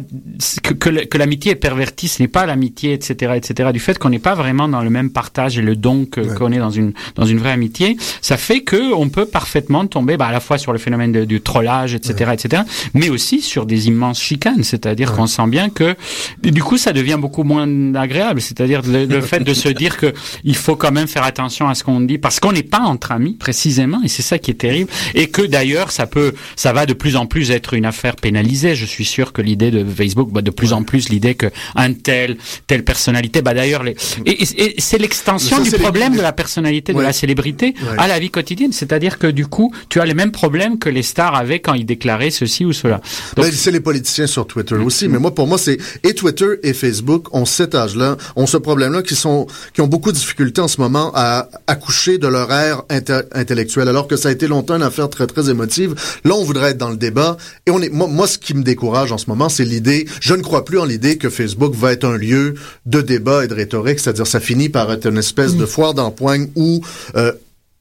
[0.64, 3.72] que, que, l'amitié est pervertie, ce n'est pas l'amitié, etc., etc.
[3.74, 6.28] Du fait qu'on n'est pas vraiment dans le même partage et le don Ouais.
[6.38, 10.16] qu'on est dans une dans une vraie amitié, ça fait que on peut parfaitement tomber,
[10.18, 13.66] bah, à la fois sur le phénomène de- du trollage, etc., etc., mais aussi sur
[13.66, 14.64] des immenses chicanes.
[14.64, 15.96] C'est-à-dire qu'on sent bien que
[16.44, 18.42] du coup, ça devient beaucoup moins agréable.
[18.42, 21.76] C'est-à-dire le, le fait de se dire que il faut quand même faire attention à
[21.76, 24.62] ce qu'on dit parce qu'on n'est pas entre amis précisément, et c'est ça qui est
[24.66, 24.90] terrible.
[25.16, 28.76] Et que d'ailleurs, ça peut, ça va de plus en plus être une affaire pénalisée.
[28.76, 31.94] Je suis sûr que l'idée de Facebook, bah, de plus en plus l'idée que un
[31.94, 32.38] tel,
[32.68, 33.96] telle personnalité, bah d'ailleurs, les,
[34.26, 37.96] et, et- et c'est l'extension du les- problème de la personnalité, de la célébrité Ouais.
[37.98, 38.72] à la vie quotidienne.
[38.72, 41.86] C'est-à-dire que du coup, tu as les mêmes problèmes que les stars avaient quand ils
[41.86, 43.02] déclaraient ceci ou cela.
[43.36, 45.08] Donc, Ben, c'est les politiciens sur Twitter aussi.
[45.08, 46.89] Mais moi, pour moi, c'est et Twitter et Facebook
[47.32, 50.80] ont cet âge-là, ont ce problème-là, qui sont, qui ont beaucoup de difficultés en ce
[50.82, 55.10] moment à accoucher de leur ère intellectuelle, alors que ça a été longtemps une affaire
[55.10, 55.96] très très émotive.
[56.24, 57.38] Là, on voudrait être dans le débat.
[57.66, 60.08] Et on est, moi, moi, ce qui me décourage en ce moment, c'est l'idée.
[60.22, 63.48] Je ne crois plus en l'idée que Facebook va être un lieu de débat et
[63.48, 66.82] de rhétorique, c'est-à-dire ça finit par être une espèce de foire d'empoigne où
[67.16, 67.32] euh,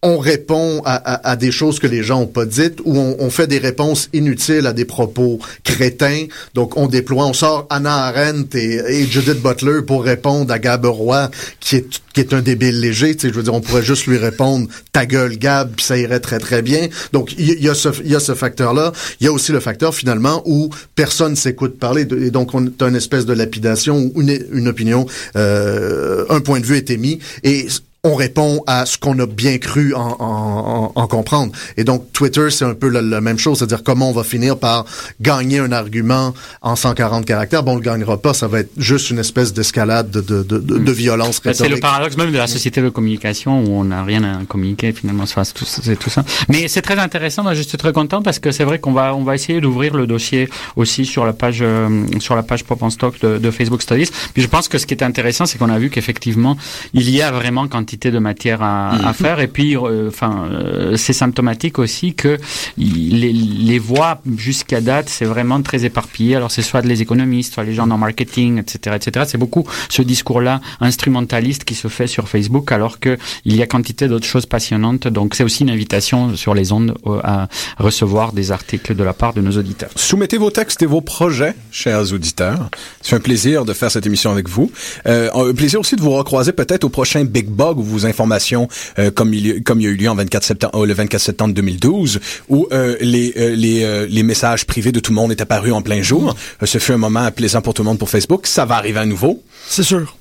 [0.02, 3.16] on répond à, à- à des choses que les gens ont pas dites ou on,
[3.18, 6.26] on fait des réponses inutiles à des propos crétins.
[6.54, 10.84] Donc, on déploie, on sort Anna Arendt et, et Judith Butler pour répondre à Gab
[10.84, 13.16] Roy, qui est, qui est un débile léger.
[13.16, 15.96] Tu sais, je veux dire, on pourrait juste lui répondre ta gueule, Gab, puis ça
[15.98, 16.86] irait très, très bien.
[17.12, 18.92] Donc, il y, a ce, y a ce facteur-là.
[19.20, 22.02] Il y a aussi le facteur, finalement, où personne s'écoute parler.
[22.02, 26.60] Et donc, on a une espèce de lapidation où une, une opinion, euh, un point
[26.60, 27.18] de vue est émis.
[27.42, 27.66] Et
[28.04, 31.52] on répond à ce qu'on a bien cru en, en, en- en comprendre.
[31.76, 34.56] Et donc, Twitter, c'est un peu la, la même chose, c'est-à-dire comment on va finir
[34.58, 34.84] par
[35.20, 36.32] gagner un argument
[36.62, 37.62] en 140 caractères.
[37.64, 40.58] Bon, on le gagnera pas, ça va être juste une espèce d'escalade de, de, de,
[40.58, 41.82] de, de violence Bah, c'est le rhétorique.
[41.82, 45.52] paradoxe même de la société de communication où on n'a rien à communiquer finalement c'est
[45.52, 46.24] tout, c'est tout ça.
[46.48, 49.14] Mais c'est très intéressant, moi je suis très content parce que c'est vrai qu'on va
[49.14, 52.80] on va essayer d'ouvrir le dossier aussi sur la page euh, sur la page Pop
[52.82, 54.08] en stock de, de Facebook Studies.
[54.34, 56.56] Puis je pense que ce qui est intéressant c'est qu'on a vu qu'effectivement
[56.94, 59.40] il y a vraiment quantité quantité de matière à, à faire.
[59.40, 62.38] Et puis, euh, enfin, euh, c'est symptomatique aussi que
[62.76, 66.36] les, les voix jusqu'à date, c'est vraiment très éparpillé.
[66.36, 69.26] Alors, c'est soit les économistes, soit les gens en marketing, etc., etc.
[69.28, 73.66] C'est beaucoup ce discours-là instrumentaliste qui se fait sur Facebook, alors que il y a
[73.66, 75.08] quantité d'autres choses passionnantes.
[75.08, 79.12] Donc, c'est aussi une invitation sur les ondes euh, à recevoir des articles de la
[79.12, 79.90] part de nos auditeurs.
[79.96, 82.70] Soumettez vos textes et vos projets, chers auditeurs.
[83.02, 84.70] C'est un plaisir de faire cette émission avec vous.
[85.06, 88.68] Euh, un plaisir aussi de vous recroiser peut-être au prochain Big Bug où vos informations,
[88.98, 90.94] euh, comme, il, y- comme il y a eu lieu en 24 septembre, euh, le
[90.94, 95.16] 24 septembre 2012, où euh, les, euh, les, euh, les messages privés de tout le
[95.16, 96.34] monde étaient apparus en plein jour.
[96.62, 98.46] Euh, ce fut un moment plaisant pour tout le monde pour Facebook.
[98.46, 99.42] Ça va arriver à nouveau.
[99.68, 100.14] C'est sûr.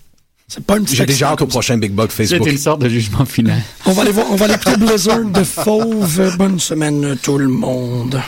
[0.49, 2.39] C'est pas une J'ai déjà hâte au prochain Big Bug Facebook.
[2.39, 3.61] C'était une sorte de jugement final.
[3.85, 6.37] On va aller voir, on va aller Blizzard de Fauve.
[6.37, 8.21] Bonne semaine tout le monde.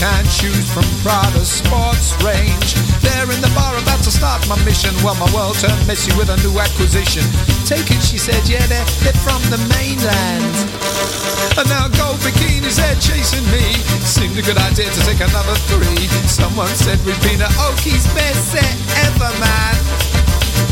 [0.00, 2.70] Tan shoes from Prada Sports Range.
[3.04, 4.96] There in the bar about to start my mission.
[5.04, 7.20] Well, my world turned messy with a new acquisition.
[7.68, 10.56] Take it, she said, yeah, they're, they're from the mainland.
[11.60, 13.76] And now gold bikinis, they're chasing me.
[14.00, 16.08] Seemed a good idea to take another three.
[16.24, 19.76] Someone said we've been at Oki's best set ever, man.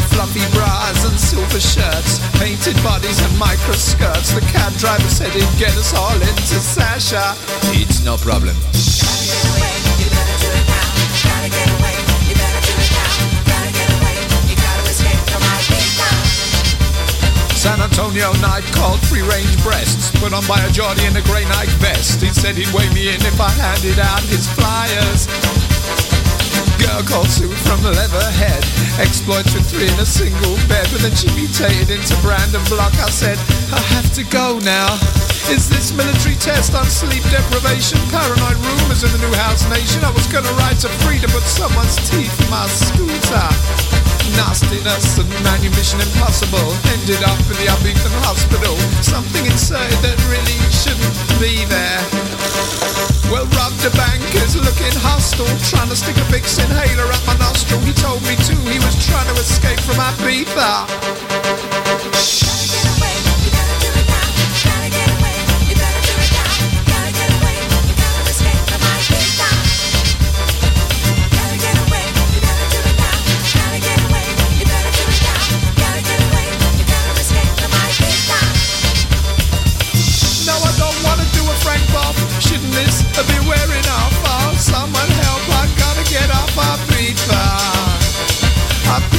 [0.09, 4.33] Fluffy bras and silver shirts, painted bodies and micro skirts.
[4.33, 7.37] The cab driver said he'd get us all into Sasha.
[7.77, 8.57] It's no problem.
[17.59, 21.43] San Antonio night called free range breasts, put on by a Geordie in a grey
[21.51, 22.23] night vest.
[22.23, 25.27] He said he'd weigh me in if I handed out his flyers.
[26.79, 28.63] Girl called Sue from Leatherhead,
[29.03, 32.95] exploits with three in a single bed, but then she mutated into Brandon Block.
[33.03, 33.35] I said,
[33.75, 34.95] I have to go now.
[35.51, 37.99] Is this military test on sleep deprivation?
[38.15, 40.07] Paranoid rumors in the new house nation.
[40.07, 44.08] I was gonna ride to freedom, but someone's teeth in my scooter.
[44.37, 46.75] Nastiness and manumission impossible.
[46.93, 48.77] Ended up in the Abington hospital.
[49.01, 52.03] Something inserted that really shouldn't be there.
[53.31, 57.37] Well, Rob the bank is looking hostile Trying to stick a Vicks inhaler up my
[57.39, 57.81] nostril.
[57.81, 60.89] He told me too he was trying to escape from Ibiza.
[62.17, 62.78] No,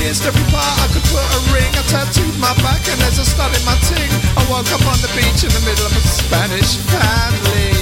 [0.09, 1.69] pierced every part I could put a ring.
[1.77, 4.09] I tattooed my back and there's a stud in my ting.
[4.33, 7.77] I woke up on the beach in the middle of a Spanish family.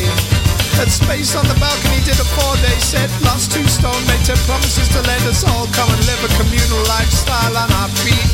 [0.76, 3.08] Had space on the balcony, did a four-day set.
[3.24, 6.84] Lost two stone, made ten promises to let us all come and live a communal
[6.91, 8.28] lifestyle on our beat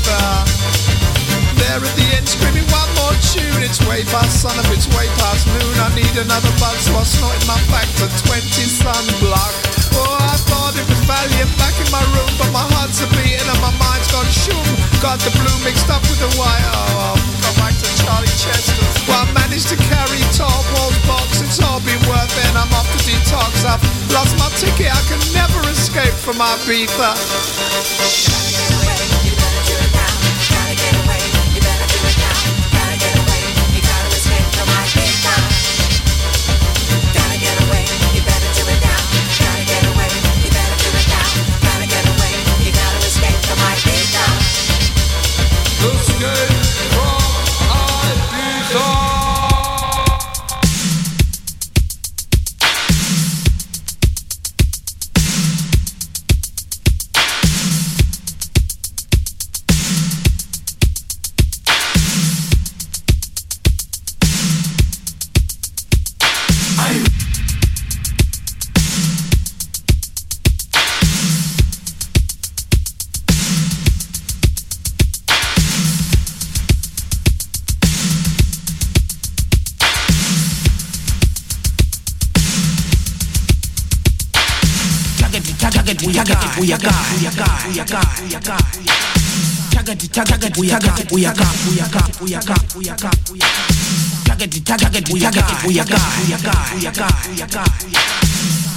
[1.61, 5.07] there at the end screaming one more tune It's way past sun up, it's way
[5.22, 9.72] past noon I need another buzz so I snorted my factor 20 sunblock
[11.03, 14.27] was Valiant back in my room But my heart's a beating and my mind's gone
[14.31, 14.63] shoom.
[15.01, 16.63] Got the blue mixed up with the white.
[16.63, 18.75] Oh, I've gone back to Charlie Chester.
[19.07, 21.41] Well, I managed to carry tall walls box.
[21.41, 22.51] It's all been worth it.
[22.55, 23.65] I'm off to detox.
[23.65, 24.91] I've lost my ticket.
[24.91, 28.52] I can never escape from my Ibiza.
[90.53, 92.95] target, we are target, we are God, we are God, we are God, we are
[92.97, 93.69] God, we are God.
[94.25, 97.41] Target, target, we are God, we are God, we are God, we are God, we
[97.41, 97.69] are God.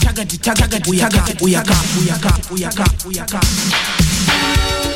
[0.01, 3.19] Target, target, we are God, we are God, we are God, we are God, we
[3.19, 4.96] are God.